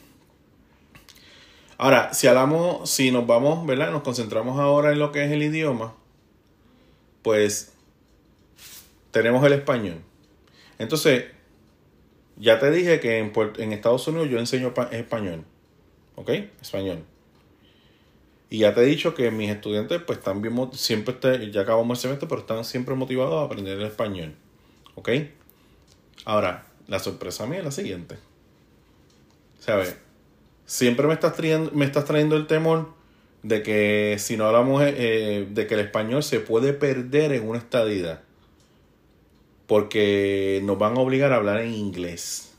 Ahora, 1.78 2.14
si 2.14 2.28
hablamos, 2.28 2.90
si 2.90 3.12
nos 3.12 3.26
vamos, 3.26 3.66
¿verdad? 3.66 3.92
Nos 3.92 4.04
concentramos 4.04 4.60
ahora 4.60 4.92
en 4.92 5.00
lo 5.00 5.12
que 5.12 5.26
es 5.26 5.32
el 5.32 5.42
idioma, 5.42 5.96
pues 7.24 7.74
tenemos 9.10 9.44
el 9.44 9.54
español. 9.54 9.98
Entonces, 10.78 11.26
ya 12.38 12.60
te 12.60 12.70
dije 12.70 13.00
que 13.00 13.18
en, 13.18 13.34
en 13.58 13.74
Estados 13.74 14.08
Unidos 14.08 14.30
yo 14.30 14.38
enseño 14.38 14.74
español. 14.92 15.44
¿Ok? 16.16 16.30
Español. 16.62 17.04
Y 18.52 18.60
ya 18.60 18.74
te 18.74 18.82
he 18.82 18.86
dicho 18.86 19.16
que 19.16 19.32
mis 19.32 19.50
estudiantes 19.50 20.02
pues 20.06 20.20
están 20.20 20.42
bien, 20.42 20.56
siempre, 20.74 21.16
ya 21.52 21.62
acabamos 21.62 21.98
el 21.98 22.02
semestre, 22.02 22.28
pero 22.28 22.42
están 22.42 22.66
siempre 22.66 22.96
motivados 22.96 23.42
a 23.42 23.46
aprender 23.46 23.80
el 23.80 23.86
español. 23.86 24.36
¿Ok? 24.96 25.10
Ahora, 26.26 26.66
la 26.88 27.00
sorpresa 27.00 27.46
mía 27.46 27.60
es 27.60 27.66
la 27.66 27.72
siguiente. 27.72 28.18
¿Sabes? 29.60 29.96
Siempre 30.66 31.08
me 31.08 31.14
estás, 31.14 31.36
trayendo, 31.36 31.72
me 31.72 31.86
estás 31.86 32.06
trayendo 32.06 32.36
el 32.36 32.48
temor 32.48 32.94
de 33.44 33.64
que 33.64 34.18
si 34.20 34.38
no 34.38 34.46
hablamos, 34.46 34.84
eh, 34.84 34.94
eh, 34.98 35.48
de 35.50 35.68
que 35.68 35.74
el 35.76 35.80
español 35.82 36.24
se 36.24 36.40
puede 36.40 36.74
perder 36.74 37.32
en 37.34 37.48
una 37.48 37.60
estadía. 37.60 38.22
Porque 39.68 40.62
nos 40.64 40.78
van 40.78 40.98
a 40.98 41.02
obligar 41.02 41.32
a 41.32 41.38
hablar 41.38 41.62
en 41.62 41.74
inglés. 41.74 42.54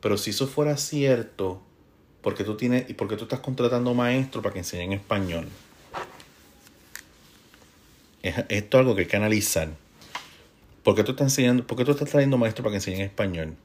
Pero 0.00 0.18
si 0.18 0.30
eso 0.30 0.46
fuera 0.46 0.76
cierto, 0.76 1.62
porque 2.22 2.44
tú 2.44 2.56
tienes 2.56 2.88
y 2.90 2.94
porque 2.94 3.16
tú 3.16 3.24
estás 3.24 3.40
contratando 3.40 3.94
maestros 3.94 4.42
para 4.42 4.52
que 4.52 4.60
enseñen 4.60 4.92
español. 4.92 5.46
esto 8.22 8.46
es 8.48 8.74
algo 8.74 8.94
que 8.94 9.02
hay 9.02 9.06
que 9.06 9.16
analizar. 9.16 9.68
¿Por 10.84 10.94
qué 10.94 11.02
tú 11.02 11.12
estás 11.12 11.28
enseñando, 11.28 11.66
por 11.66 11.78
qué 11.78 11.84
tú 11.86 11.92
estás 11.92 12.10
trayendo 12.10 12.36
maestros 12.36 12.62
para 12.62 12.72
que 12.72 12.76
enseñen 12.76 13.00
español? 13.00 13.56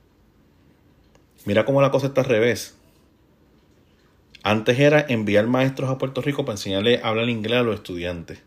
Mira 1.45 1.65
cómo 1.65 1.82
la 1.82 1.91
cosa 1.91 2.08
está 2.08 2.21
al 2.21 2.27
revés. 2.27 2.77
Antes 4.41 4.79
era 4.79 5.05
enviar 5.08 5.45
maestros 5.45 5.89
a 5.89 5.97
Puerto 5.97 6.21
Rico 6.21 6.45
para 6.45 6.53
enseñarle 6.53 7.01
a 7.03 7.10
hablar 7.10 7.27
inglés 7.27 7.60
a 7.60 7.63
los 7.63 7.75
estudiantes. 7.75 8.39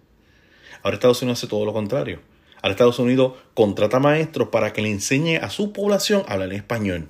Ahora 0.83 0.95
Estados 0.95 1.21
Unidos 1.21 1.39
hace 1.39 1.49
todo 1.49 1.67
lo 1.67 1.75
contrario. 1.75 2.21
Ahora 2.63 2.71
Estados 2.71 2.99
Unidos 2.99 3.35
contrata 3.53 3.99
maestros 3.99 4.49
para 4.49 4.73
que 4.73 4.81
le 4.81 4.91
enseñe 4.91 5.37
a 5.37 5.51
su 5.51 5.75
población 5.75 6.23
a 6.27 6.33
hablar 6.33 6.55
español. 6.55 7.09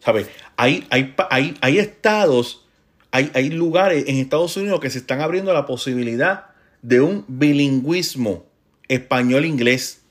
¿Sabes? 0.00 0.30
Hay, 0.56 0.86
hay, 0.88 1.14
hay, 1.60 1.78
estados, 1.78 2.64
hay, 3.10 3.30
hay 3.34 3.50
lugares 3.50 4.04
en 4.08 4.16
Estados 4.16 4.56
Unidos 4.56 4.80
que 4.80 4.88
se 4.88 4.98
están 4.98 5.20
abriendo 5.20 5.52
la 5.52 5.66
posibilidad 5.66 6.46
de 6.80 7.02
un 7.02 7.26
bilingüismo 7.28 8.47
español-inglés. 8.88 10.02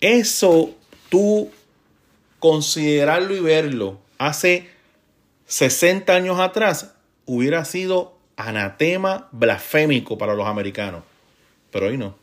Eso 0.00 0.74
tú 1.08 1.50
considerarlo 2.38 3.34
y 3.34 3.40
verlo 3.40 3.98
hace 4.18 4.68
60 5.46 6.14
años 6.14 6.40
atrás 6.40 6.94
hubiera 7.26 7.64
sido 7.64 8.18
anatema 8.36 9.28
blasfémico 9.32 10.18
para 10.18 10.34
los 10.34 10.46
americanos. 10.46 11.02
Pero 11.70 11.86
hoy 11.86 11.96
no. 11.96 12.16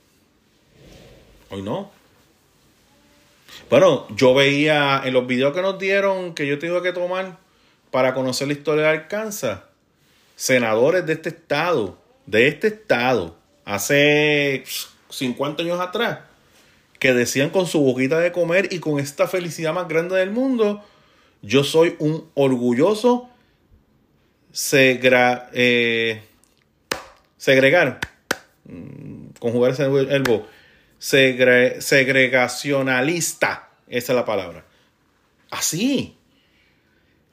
Hoy 1.49 1.62
no. 1.62 1.91
Bueno, 3.69 4.08
yo 4.15 4.34
veía 4.34 5.01
en 5.04 5.13
los 5.13 5.27
videos 5.27 5.54
que 5.54 5.62
nos 5.62 5.80
dieron 5.80 6.34
que 6.34 6.47
yo 6.47 6.60
tuve 6.60 6.82
que 6.82 6.93
tomar 6.93 7.38
para 7.89 8.13
conocer 8.13 8.47
la 8.47 8.54
historia 8.54 8.84
de 8.84 8.89
Arkansas, 8.89 9.60
senadores 10.36 11.06
de 11.06 11.13
este 11.13 11.30
estado, 11.30 11.97
de 12.25 12.47
este 12.47 12.67
estado, 12.67 13.38
hace 13.65 14.63
50 15.10 15.63
años 15.63 15.80
atrás, 15.80 16.19
que 17.00 17.13
decían 17.13 17.50
con 17.50 17.65
su 17.65 17.82
boquita 17.82 18.19
de 18.19 18.32
comer 18.32 18.69
y 18.71 18.80
con 18.80 19.00
esta 19.00 19.28
felicidad 19.28 19.74
más 19.74 19.88
grande 19.88 20.17
del 20.17 20.32
mundo, 20.32 20.84
yo 21.41 21.63
soy 21.63 21.95
un 22.00 22.30
orgulloso 22.36 23.32
eh, 24.74 26.21
segregar, 27.38 28.00
mm, 28.65 29.28
conjugar 29.39 29.71
ese 29.71 29.88
verbo, 29.88 30.45
segregacionalista. 31.00 33.69
Esa 33.88 34.12
es 34.13 34.15
la 34.15 34.26
palabra. 34.26 34.65
Así. 35.50 36.17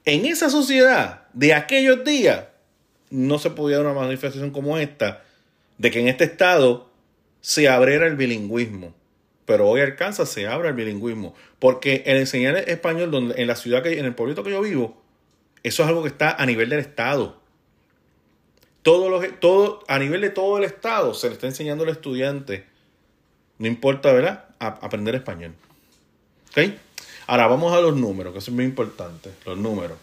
En 0.05 0.25
esa 0.25 0.49
sociedad 0.49 1.27
de 1.33 1.53
aquellos 1.53 2.03
días 2.03 2.45
no 3.11 3.37
se 3.37 3.51
podía 3.51 3.77
dar 3.77 3.85
una 3.85 4.01
manifestación 4.01 4.49
como 4.51 4.77
esta 4.77 5.23
de 5.79 5.89
que 5.89 5.99
en 5.99 6.07
este 6.07 6.25
estado 6.25 6.91
se 7.41 7.67
abriera 7.67 8.05
el 8.05 8.15
bilingüismo. 8.15 8.93
Pero 9.45 9.67
hoy 9.67 9.81
alcanza, 9.81 10.27
se 10.27 10.45
abre 10.45 10.69
el 10.69 10.75
bilingüismo. 10.75 11.33
Porque 11.57 12.03
el 12.05 12.17
enseñar 12.17 12.55
español 12.69 13.09
donde, 13.09 13.41
en 13.41 13.47
la 13.47 13.55
ciudad, 13.55 13.81
que, 13.81 13.97
en 13.97 14.05
el 14.05 14.13
pueblito 14.13 14.43
que 14.43 14.51
yo 14.51 14.61
vivo, 14.61 15.01
eso 15.63 15.81
es 15.81 15.89
algo 15.89 16.03
que 16.03 16.09
está 16.09 16.31
a 16.31 16.45
nivel 16.45 16.69
del 16.69 16.79
Estado. 16.79 17.41
Todo, 18.83 19.19
todo, 19.39 19.83
a 19.87 19.97
nivel 19.97 20.21
de 20.21 20.29
todo 20.29 20.59
el 20.59 20.65
Estado 20.65 21.15
se 21.15 21.27
le 21.27 21.33
está 21.33 21.47
enseñando 21.47 21.83
al 21.83 21.89
estudiante 21.89 22.69
no 23.59 23.67
importa, 23.67 24.11
¿verdad? 24.13 24.45
aprender 24.57 25.15
español. 25.15 25.53
¿Ok? 26.51 26.73
Ahora 27.27 27.45
vamos 27.47 27.73
a 27.73 27.81
los 27.81 27.95
números, 27.95 28.33
que 28.33 28.39
es 28.39 28.49
muy 28.49 28.63
importante. 28.63 29.31
Los 29.45 29.57
números. 29.57 29.97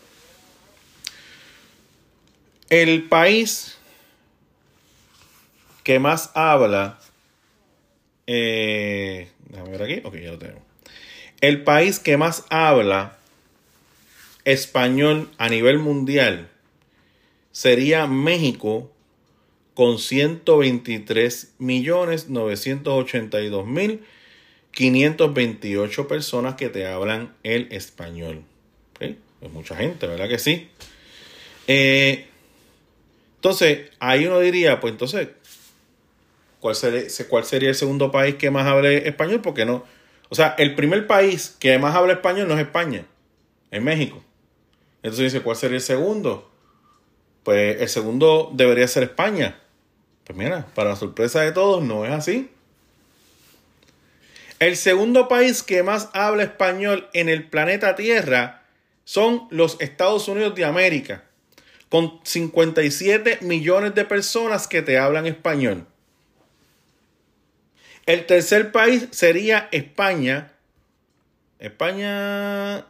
El 2.68 3.08
país 3.08 3.75
que 5.87 6.01
más 6.01 6.33
habla. 6.35 6.99
Eh, 8.27 9.29
déjame 9.49 9.70
ver 9.70 9.83
aquí. 9.85 10.01
Ok, 10.03 10.16
ya 10.16 10.33
lo 10.33 10.38
tengo. 10.38 10.61
El 11.40 11.62
país 11.62 12.01
que 12.01 12.16
más 12.16 12.44
habla 12.51 13.18
español 14.44 15.31
a 15.38 15.49
nivel 15.49 15.79
mundial 15.79 16.49
sería 17.53 18.09
México 18.09 18.90
con 19.75 20.01
123 20.01 21.55
millones 21.59 22.31
982 22.31 23.66
mil 23.68 24.05
528 24.72 26.09
personas 26.09 26.57
que 26.57 26.68
te 26.68 26.88
hablan 26.88 27.33
el 27.44 27.68
español. 27.70 28.42
Es 28.99 29.53
mucha 29.53 29.77
gente, 29.77 30.09
¿verdad 30.09 30.29
que 30.29 30.40
sí? 30.40 30.68
Eh, 31.68 32.27
entonces, 33.37 33.90
ahí 34.01 34.27
uno 34.27 34.40
diría, 34.40 34.81
pues 34.81 34.90
entonces, 34.90 35.29
¿cuál 36.60 36.74
sería, 36.74 37.02
¿cuál 37.28 37.44
sería 37.44 37.68
el 37.68 37.74
segundo 37.74 38.10
país 38.10 38.36
que 38.36 38.50
más 38.50 38.66
hable 38.66 39.08
español? 39.08 39.40
Porque 39.42 39.64
no. 39.64 39.84
O 40.28 40.34
sea, 40.34 40.54
el 40.58 40.74
primer 40.74 41.06
país 41.06 41.56
que 41.58 41.78
más 41.78 41.94
habla 41.94 42.14
español 42.14 42.48
no 42.48 42.54
es 42.54 42.60
España, 42.60 43.06
es 43.70 43.82
México. 43.82 44.22
Entonces 45.02 45.32
dice, 45.32 45.42
¿cuál 45.42 45.56
sería 45.56 45.76
el 45.76 45.82
segundo? 45.82 46.50
Pues 47.44 47.80
el 47.80 47.88
segundo 47.88 48.50
debería 48.52 48.88
ser 48.88 49.04
España. 49.04 49.60
Pues 50.24 50.36
mira, 50.36 50.66
para 50.74 50.90
la 50.90 50.96
sorpresa 50.96 51.42
de 51.42 51.52
todos, 51.52 51.82
no 51.82 52.04
es 52.04 52.10
así. 52.10 52.50
El 54.58 54.76
segundo 54.76 55.28
país 55.28 55.62
que 55.62 55.82
más 55.82 56.08
habla 56.12 56.42
español 56.42 57.08
en 57.12 57.28
el 57.28 57.48
planeta 57.48 57.94
Tierra 57.94 58.64
son 59.04 59.46
los 59.50 59.76
Estados 59.80 60.26
Unidos 60.26 60.54
de 60.56 60.64
América, 60.64 61.24
con 61.88 62.20
57 62.24 63.38
millones 63.42 63.94
de 63.94 64.04
personas 64.04 64.66
que 64.66 64.82
te 64.82 64.98
hablan 64.98 65.26
español. 65.26 65.86
El 68.06 68.26
tercer 68.26 68.72
país 68.72 69.08
sería 69.10 69.68
España. 69.72 70.52
España... 71.58 72.86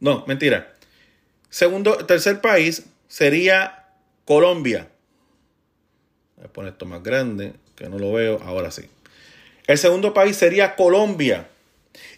No, 0.00 0.24
mentira. 0.26 0.74
Segundo, 1.48 1.96
tercer 2.06 2.40
país 2.40 2.84
sería 3.08 3.86
Colombia 4.24 4.88
Voy 6.42 6.48
a 6.48 6.52
poner 6.52 6.72
esto 6.72 6.86
más 6.86 7.04
grande, 7.04 7.52
que 7.76 7.88
no 7.88 8.00
lo 8.00 8.12
veo. 8.12 8.40
Ahora 8.44 8.72
sí. 8.72 8.82
El 9.68 9.78
segundo 9.78 10.12
país 10.12 10.36
sería 10.36 10.74
Colombia. 10.74 11.46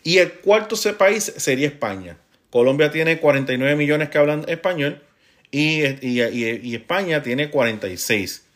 Y 0.02 0.16
el 0.16 0.32
cuarto 0.32 0.76
país 0.96 1.30
sería 1.36 1.66
España. 1.66 2.16
Colombia 2.48 2.90
tiene 2.90 3.18
49 3.18 3.76
millones 3.76 4.08
que 4.08 4.16
hablan 4.16 4.44
español 4.48 5.02
y, 5.50 5.82
y, 6.00 6.74
España 6.74 7.22
tiene 7.22 7.50
46. 7.50 8.46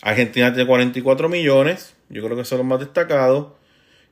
Argentina 0.00 0.52
tiene 0.52 0.66
44 0.66 1.28
millones. 1.28 1.94
Yo 2.12 2.22
creo 2.22 2.36
que 2.36 2.44
son 2.44 2.58
los 2.58 2.66
más 2.66 2.78
destacados. 2.78 3.54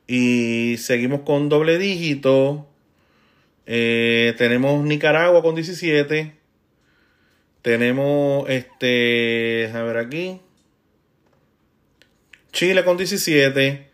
Y 0.07 0.75
seguimos 0.79 1.21
con 1.21 1.49
doble 1.49 1.77
dígito. 1.77 2.67
Eh, 3.67 4.33
tenemos 4.37 4.83
Nicaragua 4.83 5.43
con 5.43 5.53
17. 5.53 6.33
Tenemos, 7.61 8.49
este, 8.49 9.71
a 9.73 9.83
ver 9.83 9.97
aquí. 9.97 10.41
Chile 12.51 12.83
con 12.83 12.97
17. 12.97 13.87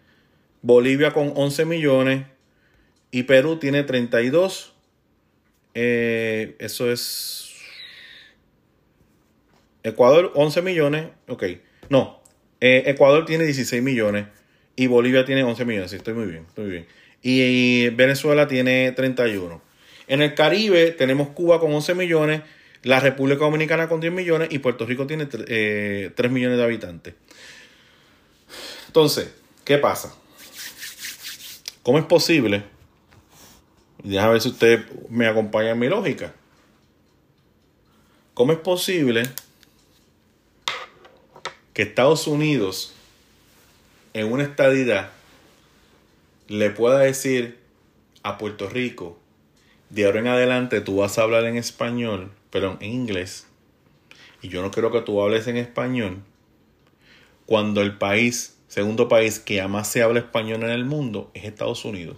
Bolivia 0.62 1.12
con 1.12 1.34
11 1.36 1.66
millones. 1.66 2.26
Y 3.12 3.24
Perú 3.24 3.60
tiene 3.60 3.84
32. 3.84 4.74
Eh, 5.74 6.56
eso 6.60 6.90
es... 6.90 7.44
Ecuador 9.84 10.32
11 10.34 10.62
millones. 10.62 11.08
Ok. 11.28 11.44
No. 11.90 12.22
Eh, 12.60 12.84
Ecuador 12.88 13.26
tiene 13.26 13.46
16 13.46 13.82
millones. 13.82 14.28
Y 14.76 14.88
Bolivia 14.88 15.26
tiene 15.26 15.44
11 15.44 15.66
millones. 15.66 15.92
Sí, 15.92 15.98
estoy 15.98 16.14
muy 16.14 16.26
bien. 16.26 16.46
Estoy 16.48 16.70
bien. 16.70 16.88
Y, 17.22 17.90
Venezuela 17.90 18.48
tiene 18.48 18.92
31. 18.92 19.62
En 20.08 20.22
el 20.22 20.36
Caribe 20.36 20.92
tenemos 20.92 21.30
Cuba 21.30 21.60
con 21.60 21.74
11 21.74 21.96
millones. 21.96 22.42
La 22.84 23.00
República 23.00 23.46
Dominicana 23.46 23.90
con 23.90 24.00
10 24.00 24.14
millones. 24.14 24.50
Y 24.52 24.60
Puerto 24.60 24.86
Rico 24.86 25.08
tiene 25.08 25.26
3 25.26 25.46
eh, 25.50 26.30
millones 26.30 26.58
de 26.58 26.64
habitantes. 26.64 27.14
Entonces, 28.88 29.34
¿qué 29.64 29.78
pasa? 29.78 30.16
¿Cómo 31.84 31.98
es 31.98 32.06
posible? 32.06 32.64
Déjame 34.04 34.34
ver 34.34 34.42
si 34.42 34.50
usted 34.50 34.86
me 35.10 35.28
acompaña 35.28 35.72
en 35.72 35.80
mi 35.80 35.88
lógica. 35.88 36.34
¿Cómo 38.34 38.52
es 38.54 38.60
posible 38.60 39.24
que 41.78 41.84
Estados 41.84 42.26
Unidos 42.26 42.92
en 44.16 44.32
una 44.32 44.42
estadidad 44.42 45.12
le 46.48 46.72
pueda 46.72 46.98
decir 46.98 47.60
a 48.24 48.40
Puerto 48.40 48.68
Rico, 48.68 49.20
de 49.92 50.08
ahora 50.08 50.22
en 50.22 50.28
adelante 50.28 50.82
tú 50.82 50.96
vas 50.96 51.20
a 51.20 51.22
hablar 51.22 51.46
en 51.46 51.56
español, 51.56 52.32
perdón, 52.50 52.78
en 52.80 52.94
inglés, 52.94 53.46
y 54.42 54.48
yo 54.48 54.64
no 54.64 54.72
quiero 54.72 54.92
que 54.92 55.02
tú 55.02 55.22
hables 55.22 55.46
en 55.46 55.58
español, 55.58 56.24
cuando 57.46 57.84
el 57.84 57.96
país, 57.96 58.58
segundo 58.68 59.08
país 59.08 59.38
que 59.38 59.62
más 59.68 59.88
se 59.88 60.02
habla 60.02 60.22
español 60.22 60.64
en 60.64 60.72
el 60.72 60.84
mundo 60.84 61.30
es 61.36 61.44
Estados 61.44 61.86
Unidos. 61.86 62.18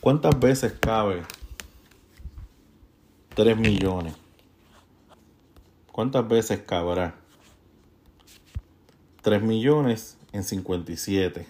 ¿Cuántas 0.00 0.36
veces 0.40 0.74
cabe 0.80 1.22
3 3.36 3.56
millones? 3.56 4.19
¿Cuántas 5.92 6.26
veces 6.28 6.60
cabrá 6.60 7.14
3 9.22 9.42
millones 9.42 10.16
en 10.32 10.44
57? 10.44 11.46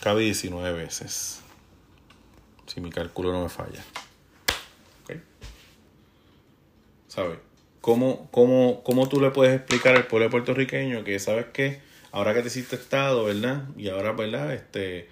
Cabe 0.00 0.22
19 0.22 0.72
veces. 0.72 1.42
Si 2.66 2.80
mi 2.80 2.90
cálculo 2.90 3.32
no 3.32 3.42
me 3.42 3.48
falla. 3.48 3.84
¿Sabes? 7.08 7.38
¿Cómo, 7.80 8.28
cómo, 8.30 8.82
¿Cómo 8.84 9.08
tú 9.08 9.20
le 9.20 9.30
puedes 9.30 9.56
explicar 9.56 9.96
al 9.96 10.06
pueblo 10.06 10.30
puertorriqueño 10.30 11.04
que, 11.04 11.18
¿sabes 11.18 11.46
qué? 11.52 11.80
Ahora 12.12 12.34
que 12.34 12.42
te 12.42 12.48
hiciste 12.48 12.76
Estado, 12.76 13.24
¿verdad? 13.24 13.64
Y 13.76 13.88
ahora, 13.88 14.12
¿verdad? 14.12 14.52
Este 14.52 15.08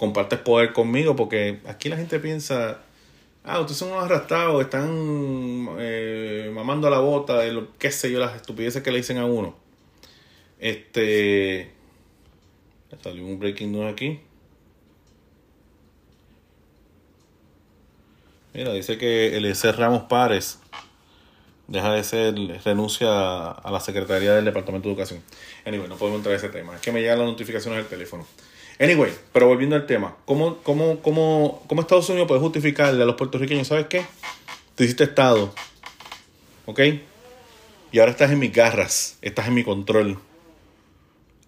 compartes 0.00 0.38
poder 0.38 0.72
conmigo, 0.72 1.14
porque 1.14 1.60
aquí 1.66 1.90
la 1.90 1.98
gente 1.98 2.18
piensa, 2.20 2.78
ah, 3.44 3.60
ustedes 3.60 3.76
son 3.76 3.90
unos 3.90 4.04
arrastrados, 4.04 4.62
están 4.62 5.68
eh, 5.78 6.50
mamando 6.54 6.88
la 6.88 7.00
bota 7.00 7.36
de 7.36 7.52
lo, 7.52 7.76
qué 7.76 7.92
sé 7.92 8.10
yo, 8.10 8.18
las 8.18 8.34
estupideces 8.34 8.82
que 8.82 8.92
le 8.92 8.96
dicen 8.96 9.18
a 9.18 9.26
uno. 9.26 9.54
Este. 10.58 11.70
Salió 13.02 13.26
un 13.26 13.38
breaking 13.38 13.72
news 13.72 13.92
aquí. 13.92 14.20
Mira, 18.54 18.72
dice 18.72 18.96
que 18.96 19.28
el 19.28 19.44
Eliezer 19.44 19.76
Ramos 19.76 20.04
Párez 20.04 20.60
deja 21.68 21.92
de 21.92 22.04
ser, 22.04 22.34
renuncia 22.64 23.50
a 23.50 23.70
la 23.70 23.80
Secretaría 23.80 24.34
del 24.34 24.46
Departamento 24.46 24.88
de 24.88 24.94
Educación. 24.94 25.22
Anyway, 25.66 25.88
no 25.88 25.96
podemos 25.96 26.20
entrar 26.20 26.34
a 26.34 26.38
ese 26.38 26.48
tema. 26.48 26.74
Es 26.74 26.80
que 26.80 26.90
me 26.90 27.02
llegan 27.02 27.18
las 27.18 27.28
notificaciones 27.28 27.80
del 27.80 27.86
teléfono. 27.86 28.26
Anyway, 28.80 29.12
pero 29.34 29.46
volviendo 29.46 29.76
al 29.76 29.84
tema, 29.84 30.16
¿cómo, 30.24 30.56
cómo, 30.62 31.00
cómo, 31.02 31.62
cómo 31.66 31.82
Estados 31.82 32.08
Unidos 32.08 32.26
puede 32.26 32.40
justificarle 32.40 33.02
a 33.02 33.06
los 33.06 33.14
puertorriqueños, 33.14 33.68
¿sabes 33.68 33.86
qué? 33.88 34.06
Tú 34.74 34.84
hiciste 34.84 35.04
Estado, 35.04 35.52
¿ok? 36.64 36.80
Y 37.92 37.98
ahora 37.98 38.12
estás 38.12 38.30
en 38.30 38.38
mis 38.38 38.50
garras, 38.50 39.18
estás 39.20 39.48
en 39.48 39.54
mi 39.54 39.64
control. 39.64 40.18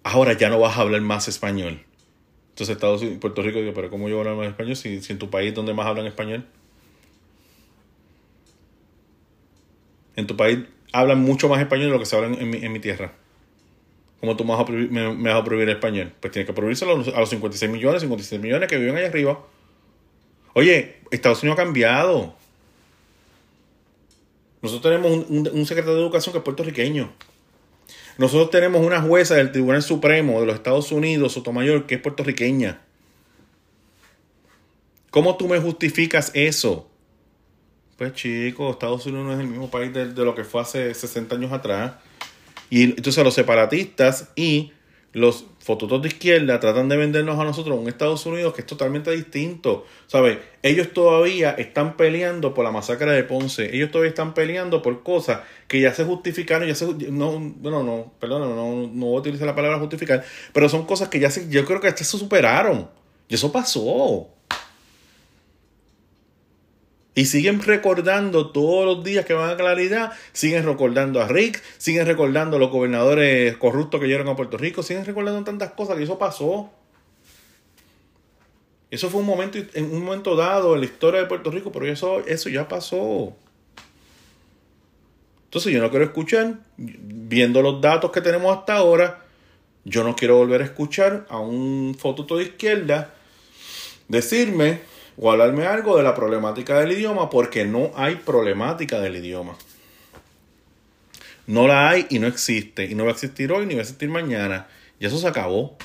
Ahora 0.03 0.35
ya 0.35 0.51
no 0.51 0.61
vas 0.61 0.77
a 0.77 0.83
hablar 0.83 1.01
más 1.01 1.27
español. 1.27 1.83
Entonces 2.51 2.77
Estados 2.77 3.01
Unidos, 3.01 3.19
Puerto 3.19 3.41
Rico, 3.41 3.61
pero 3.75 3.89
¿cómo 3.89 4.11
yo 4.11 4.17
voy 4.17 4.27
a 4.27 4.31
hablar 4.31 4.45
más 4.45 4.53
español 4.53 4.77
si, 4.77 5.01
si 5.01 5.15
en 5.15 5.19
tu 5.19 5.31
país 5.31 5.55
donde 5.55 5.73
más 5.73 5.87
hablan 5.87 6.05
español? 6.05 6.45
En 10.17 10.27
tu 10.27 10.37
país 10.37 10.59
hablan 10.93 11.21
mucho 11.21 11.49
más 11.49 11.63
español 11.63 11.87
de 11.87 11.93
lo 11.93 11.99
que 11.99 12.05
se 12.05 12.15
habla 12.15 12.37
en 12.37 12.51
mi, 12.51 12.59
en 12.59 12.73
mi 12.73 12.79
tierra. 12.79 13.15
¿Cómo 14.23 14.37
tú 14.37 14.45
me 14.45 14.53
vas, 14.53 14.61
a 14.61 14.65
prohibir, 15.45 15.69
el 15.69 15.75
español? 15.75 16.13
Pues 16.21 16.33
tienes 16.33 16.47
que 16.47 16.53
prohibírselo 16.53 16.93
a 16.93 16.95
los, 16.95 17.09
a 17.09 17.19
los 17.19 17.29
56 17.29 17.69
millones, 17.69 18.03
56 18.03 18.41
millones 18.41 18.69
que 18.69 18.77
viven 18.77 18.95
allá 18.95 19.09
arriba. 19.09 19.45
Oye, 20.53 21.01
Estados 21.11 21.43
Unidos 21.43 21.59
ha 21.59 21.65
cambiado. 21.65 22.33
Nosotros 24.63 24.93
tenemos 24.93 25.27
un, 25.29 25.67
secretario 25.67 25.97
de 25.97 26.03
educación 26.03 26.33
que 26.33 26.39
es 26.39 26.45
puertorriqueño. 26.45 27.13
Nosotros 28.17 28.51
tenemos 28.51 28.87
una 28.87 29.03
jueza 29.03 29.35
del 29.35 29.51
Tribunal 29.51 29.83
Supremo 29.83 30.39
de 30.39 30.47
los 30.47 30.55
Estados 30.55 30.93
Unidos, 30.93 31.33
Sotomayor, 31.33 31.87
que 31.87 31.97
es 31.97 32.01
puertorriqueña. 32.01 32.81
¿Cómo 35.11 35.37
tú 35.37 35.49
me 35.49 35.59
justificas 35.59 36.31
eso? 36.35 36.89
Pues 37.99 38.13
chicos, 38.13 38.71
Estados 38.71 39.05
Unidos 39.05 39.27
no 39.27 39.33
es 39.33 39.41
el 39.41 39.49
mismo 39.49 39.69
país 39.69 39.93
de 39.93 40.07
lo 40.15 40.37
que 40.37 40.45
fue 40.45 40.61
hace 40.61 40.95
60 40.95 41.35
años 41.35 41.51
atrás. 41.51 41.95
Y 42.73 42.85
entonces 42.85 43.23
los 43.23 43.35
separatistas 43.35 44.31
y 44.35 44.73
los 45.13 45.45
fototos 45.59 46.01
de 46.01 46.09
izquierda 46.09 46.59
tratan 46.59 46.89
de 46.89 46.97
vendernos 46.97 47.39
a 47.39 47.45
nosotros 47.45 47.79
un 47.79 47.87
Estados 47.87 48.25
Unidos 48.25 48.55
que 48.55 48.63
es 48.63 48.67
totalmente 48.67 49.11
distinto. 49.11 49.85
¿Sabes? 50.07 50.39
Ellos 50.63 50.89
todavía 50.95 51.51
están 51.51 51.99
peleando 51.99 52.55
por 52.55 52.65
la 52.65 52.71
masacre 52.71 53.13
de 53.13 53.25
Ponce. 53.25 53.77
Ellos 53.77 53.91
todavía 53.91 54.09
están 54.09 54.33
peleando 54.33 54.81
por 54.81 55.03
cosas 55.03 55.41
que 55.69 55.83
ya 55.83 55.93
se 55.93 56.05
justificaron. 56.05 56.67
Ya 56.67 56.75
se, 56.75 56.87
no, 57.11 57.39
bueno, 57.39 57.83
no, 57.83 58.15
perdón, 58.19 58.57
no, 58.57 58.89
no 58.91 59.07
voy 59.07 59.17
a 59.17 59.21
utilizar 59.21 59.47
la 59.47 59.55
palabra 59.55 59.79
justificar. 59.79 60.25
Pero 60.55 60.71
son 60.71 60.87
cosas 60.87 61.11
que 61.11 61.21
ya 61.21 61.31
se, 61.31 61.51
yo 61.51 61.67
creo 61.67 61.79
que 61.79 61.89
hasta 61.89 62.05
se 62.05 62.17
superaron. 62.17 62.89
Y 63.29 63.35
eso 63.35 63.53
pasó. 63.53 64.29
Y 67.15 67.27
siguen 67.27 67.61
recordando 67.63 68.51
todos 68.51 68.87
los 68.87 69.05
días 69.05 69.27
que 69.27 69.35
van 69.35 69.51
a 69.51 69.57
Claridad, 69.57 70.13
siguen 70.33 70.65
recordando 70.65 71.21
a 71.21 71.29
Rick, 71.29 71.63
siguen 71.77 72.07
recordando 72.07 72.57
a 72.57 72.61
los 72.61 72.71
gobernadores 72.71 73.57
corruptos 73.59 74.01
que 74.01 74.07
llegaron 74.07 74.29
a 74.29 74.37
Puerto 74.37 74.57
Rico, 74.57 74.83
siguen 74.83 75.05
recordando 75.05 75.45
tantas 75.45 75.73
cosas 75.73 75.97
que 75.97 76.05
eso 76.05 76.19
pasó. 76.19 76.71
Eso 78.91 79.11
fue 79.11 79.21
un 79.21 79.27
momento, 79.27 79.59
en 79.75 79.85
un 79.93 80.05
momento 80.05 80.37
dado 80.37 80.75
en 80.75 80.81
la 80.81 80.87
historia 80.87 81.21
de 81.21 81.27
Puerto 81.27 81.51
Rico, 81.51 81.71
pero 81.71 81.87
eso, 81.87 82.21
eso 82.27 82.49
ya 82.49 82.67
pasó. 82.69 83.35
Entonces 85.45 85.73
yo 85.73 85.83
no 85.83 85.91
quiero 85.91 86.07
escuchar, 86.07 86.55
viendo 86.79 87.61
los 87.61 87.81
datos 87.83 88.11
que 88.11 88.23
tenemos 88.23 88.57
hasta 88.57 88.77
ahora, 88.77 89.23
yo 89.85 90.03
no 90.03 90.17
quiero 90.17 90.37
volver 90.37 90.63
a 90.63 90.65
escuchar 90.65 91.27
a 91.29 91.39
un 91.39 91.95
fotuto 91.99 92.39
de 92.39 92.45
izquierda 92.45 93.15
decirme 94.09 94.81
o 95.17 95.31
hablarme 95.31 95.67
algo 95.67 95.97
de 95.97 96.03
la 96.03 96.15
problemática 96.15 96.79
del 96.81 96.93
idioma 96.93 97.31
porque 97.31 97.65
no 97.65 97.91
hay 97.95 98.17
problemática 98.17 99.01
del 99.01 99.17
idioma. 99.17 99.57
No 101.47 101.67
la 101.67 101.91
hay 101.91 102.07
y 102.09 102.19
no 102.19 102.27
existe. 102.27 102.85
Y 102.85 102.95
no 102.95 103.05
va 103.05 103.11
a 103.11 103.13
existir 103.15 103.53
hoy 103.53 103.67
ni 103.67 103.75
va 103.75 103.81
a 103.81 103.83
existir 103.83 104.09
mañana. 104.09 104.69
Y 104.99 105.07
eso 105.07 105.19
se 105.19 105.27
acabó. 105.27 105.77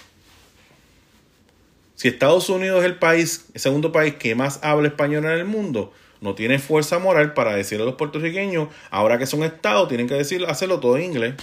Si 1.95 2.07
Estados 2.07 2.49
Unidos 2.49 2.79
es 2.81 2.85
el 2.85 2.97
país, 2.97 3.47
el 3.53 3.59
segundo 3.59 3.91
país 3.91 4.15
que 4.15 4.35
más 4.35 4.59
habla 4.61 4.87
español 4.87 5.25
en 5.25 5.31
el 5.31 5.45
mundo, 5.45 5.91
no 6.21 6.35
tiene 6.35 6.59
fuerza 6.59 6.99
moral 6.99 7.33
para 7.33 7.55
decirle 7.55 7.83
a 7.83 7.87
los 7.87 7.95
puertorriqueños, 7.95 8.69
ahora 8.91 9.17
que 9.17 9.25
son 9.25 9.43
estados, 9.43 9.87
tienen 9.87 10.07
que 10.07 10.13
decir, 10.13 10.45
hacerlo 10.45 10.79
todo 10.79 10.97
en 10.97 11.05
inglés. 11.05 11.33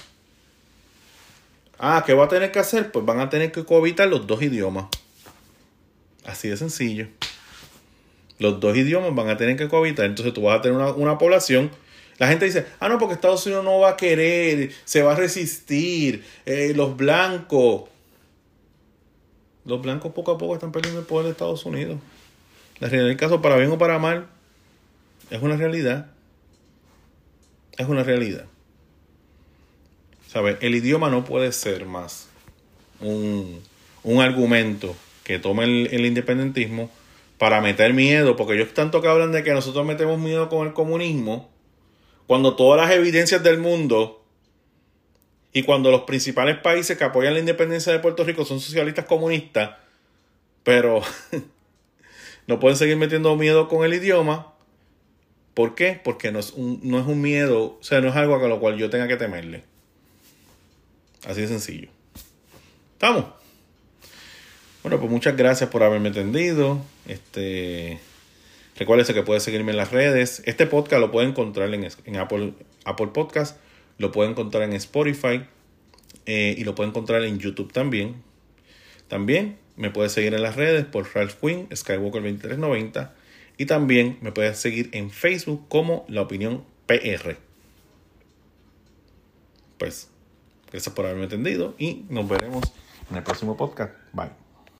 Ah, 1.78 2.04
¿qué 2.06 2.14
va 2.14 2.26
a 2.26 2.28
tener 2.28 2.52
que 2.52 2.60
hacer? 2.60 2.92
Pues 2.92 3.04
van 3.04 3.18
a 3.18 3.28
tener 3.28 3.50
que 3.50 3.64
cohabitar 3.64 4.08
los 4.08 4.28
dos 4.28 4.40
idiomas. 4.42 4.86
Así 6.24 6.48
de 6.48 6.56
sencillo 6.56 7.08
los 8.38 8.60
dos 8.60 8.76
idiomas 8.76 9.14
van 9.14 9.28
a 9.28 9.36
tener 9.36 9.56
que 9.56 9.68
cohabitar. 9.68 10.06
Entonces 10.06 10.34
tú 10.34 10.42
vas 10.42 10.58
a 10.58 10.62
tener 10.62 10.76
una, 10.78 11.18
población. 11.18 11.70
La 12.18 12.28
gente 12.28 12.46
dice, 12.46 12.66
ah, 12.80 12.88
no, 12.88 12.98
porque 12.98 13.14
Estados 13.14 13.44
Unidos 13.46 13.64
no 13.64 13.80
va 13.80 13.90
a 13.90 13.96
querer, 13.96 14.72
se 14.84 15.02
va 15.02 15.12
a 15.12 15.16
resistir, 15.16 16.24
eh, 16.46 16.72
los 16.74 16.96
blancos. 16.96 17.84
Los 19.64 19.80
blancos 19.82 20.12
poco 20.12 20.32
a 20.32 20.38
poco 20.38 20.54
están 20.54 20.72
perdiendo 20.72 21.00
el 21.00 21.06
poder 21.06 21.26
de 21.26 21.32
Estados 21.32 21.64
Unidos. 21.64 21.98
La 22.80 22.88
realidad 22.88 23.08
del 23.08 23.16
caso, 23.16 23.40
para 23.40 23.56
bien 23.56 23.70
o 23.70 23.78
para 23.78 23.98
mal, 23.98 24.26
es 25.30 25.42
una 25.42 25.56
realidad. 25.56 26.10
Es 27.76 27.88
una 27.88 28.02
realidad. 28.02 28.46
¿Sabes? 30.28 30.58
El 30.60 30.74
idioma 30.74 31.10
no 31.10 31.24
puede 31.24 31.52
ser 31.52 31.86
más 31.86 32.28
un, 33.00 33.60
un 34.02 34.20
argumento 34.20 34.94
que 35.22 35.38
tome 35.38 35.64
el, 35.64 35.88
el, 35.92 36.06
independentismo 36.06 36.90
para 37.38 37.60
meter 37.60 37.94
miedo, 37.94 38.36
porque 38.36 38.54
ellos 38.54 38.74
tanto 38.74 39.02
que 39.02 39.08
hablan 39.08 39.32
de 39.32 39.42
que 39.42 39.52
nosotros 39.52 39.84
metemos 39.84 40.18
miedo 40.18 40.48
con 40.48 40.66
el 40.66 40.72
comunismo, 40.72 41.50
cuando 42.26 42.56
todas 42.56 42.80
las 42.80 42.96
evidencias 42.96 43.42
del 43.42 43.58
mundo 43.58 44.24
y 45.52 45.62
cuando 45.62 45.90
los 45.90 46.02
principales 46.02 46.58
países 46.58 46.96
que 46.96 47.04
apoyan 47.04 47.34
la 47.34 47.40
independencia 47.40 47.92
de 47.92 47.98
Puerto 47.98 48.24
Rico 48.24 48.44
son 48.44 48.60
socialistas 48.60 49.04
comunistas, 49.04 49.76
pero 50.62 51.02
no 52.46 52.58
pueden 52.60 52.76
seguir 52.76 52.96
metiendo 52.96 53.36
miedo 53.36 53.68
con 53.68 53.84
el 53.84 53.94
idioma. 53.94 54.52
¿Por 55.54 55.74
qué? 55.74 56.00
Porque 56.02 56.32
no 56.32 56.40
es 56.40 56.52
un, 56.52 56.80
no 56.82 56.98
es 56.98 57.06
un 57.06 57.20
miedo, 57.20 57.78
o 57.78 57.82
sea, 57.82 58.00
no 58.00 58.08
es 58.08 58.16
algo 58.16 58.34
a 58.34 58.48
lo 58.48 58.58
cual 58.58 58.76
yo 58.76 58.90
tenga 58.90 59.06
que 59.06 59.16
temerle. 59.16 59.62
Así 61.26 61.42
de 61.42 61.48
sencillo. 61.48 61.88
¿Estamos? 62.94 63.26
Bueno, 64.84 65.00
pues 65.00 65.10
muchas 65.10 65.34
gracias 65.34 65.70
por 65.70 65.82
haberme 65.82 66.08
entendido. 66.08 66.78
Este, 67.08 67.98
recuérdese 68.76 69.14
que 69.14 69.22
puede 69.22 69.40
seguirme 69.40 69.70
en 69.70 69.78
las 69.78 69.92
redes. 69.92 70.42
Este 70.44 70.66
podcast 70.66 71.00
lo 71.00 71.10
puede 71.10 71.26
encontrar 71.26 71.72
en, 71.72 72.16
Apple, 72.18 72.52
Apple 72.84 73.06
Podcast 73.06 73.58
lo 73.96 74.12
pueden 74.12 74.32
encontrar 74.32 74.64
en 74.64 74.74
Spotify 74.74 75.42
eh, 76.26 76.54
y 76.58 76.64
lo 76.64 76.74
pueden 76.74 76.90
encontrar 76.90 77.24
en 77.24 77.38
YouTube 77.38 77.72
también. 77.72 78.16
También 79.08 79.56
me 79.76 79.88
puedes 79.88 80.12
seguir 80.12 80.34
en 80.34 80.42
las 80.42 80.56
redes 80.56 80.84
por 80.84 81.08
Ralph 81.14 81.36
Quinn, 81.40 81.66
Skywalker 81.74 82.20
2390. 82.20 83.14
Y 83.56 83.64
también 83.64 84.18
me 84.20 84.32
puedes 84.32 84.58
seguir 84.58 84.90
en 84.92 85.10
Facebook 85.10 85.66
como 85.70 86.04
La 86.08 86.20
Opinión 86.20 86.62
PR. 86.86 87.38
Pues, 89.78 90.10
gracias 90.70 90.94
por 90.94 91.06
haberme 91.06 91.24
entendido 91.24 91.74
y 91.78 92.04
nos 92.10 92.28
veremos 92.28 92.64
en 93.10 93.16
el 93.16 93.22
próximo 93.22 93.56
podcast. 93.56 93.94
Bye. 94.12 94.43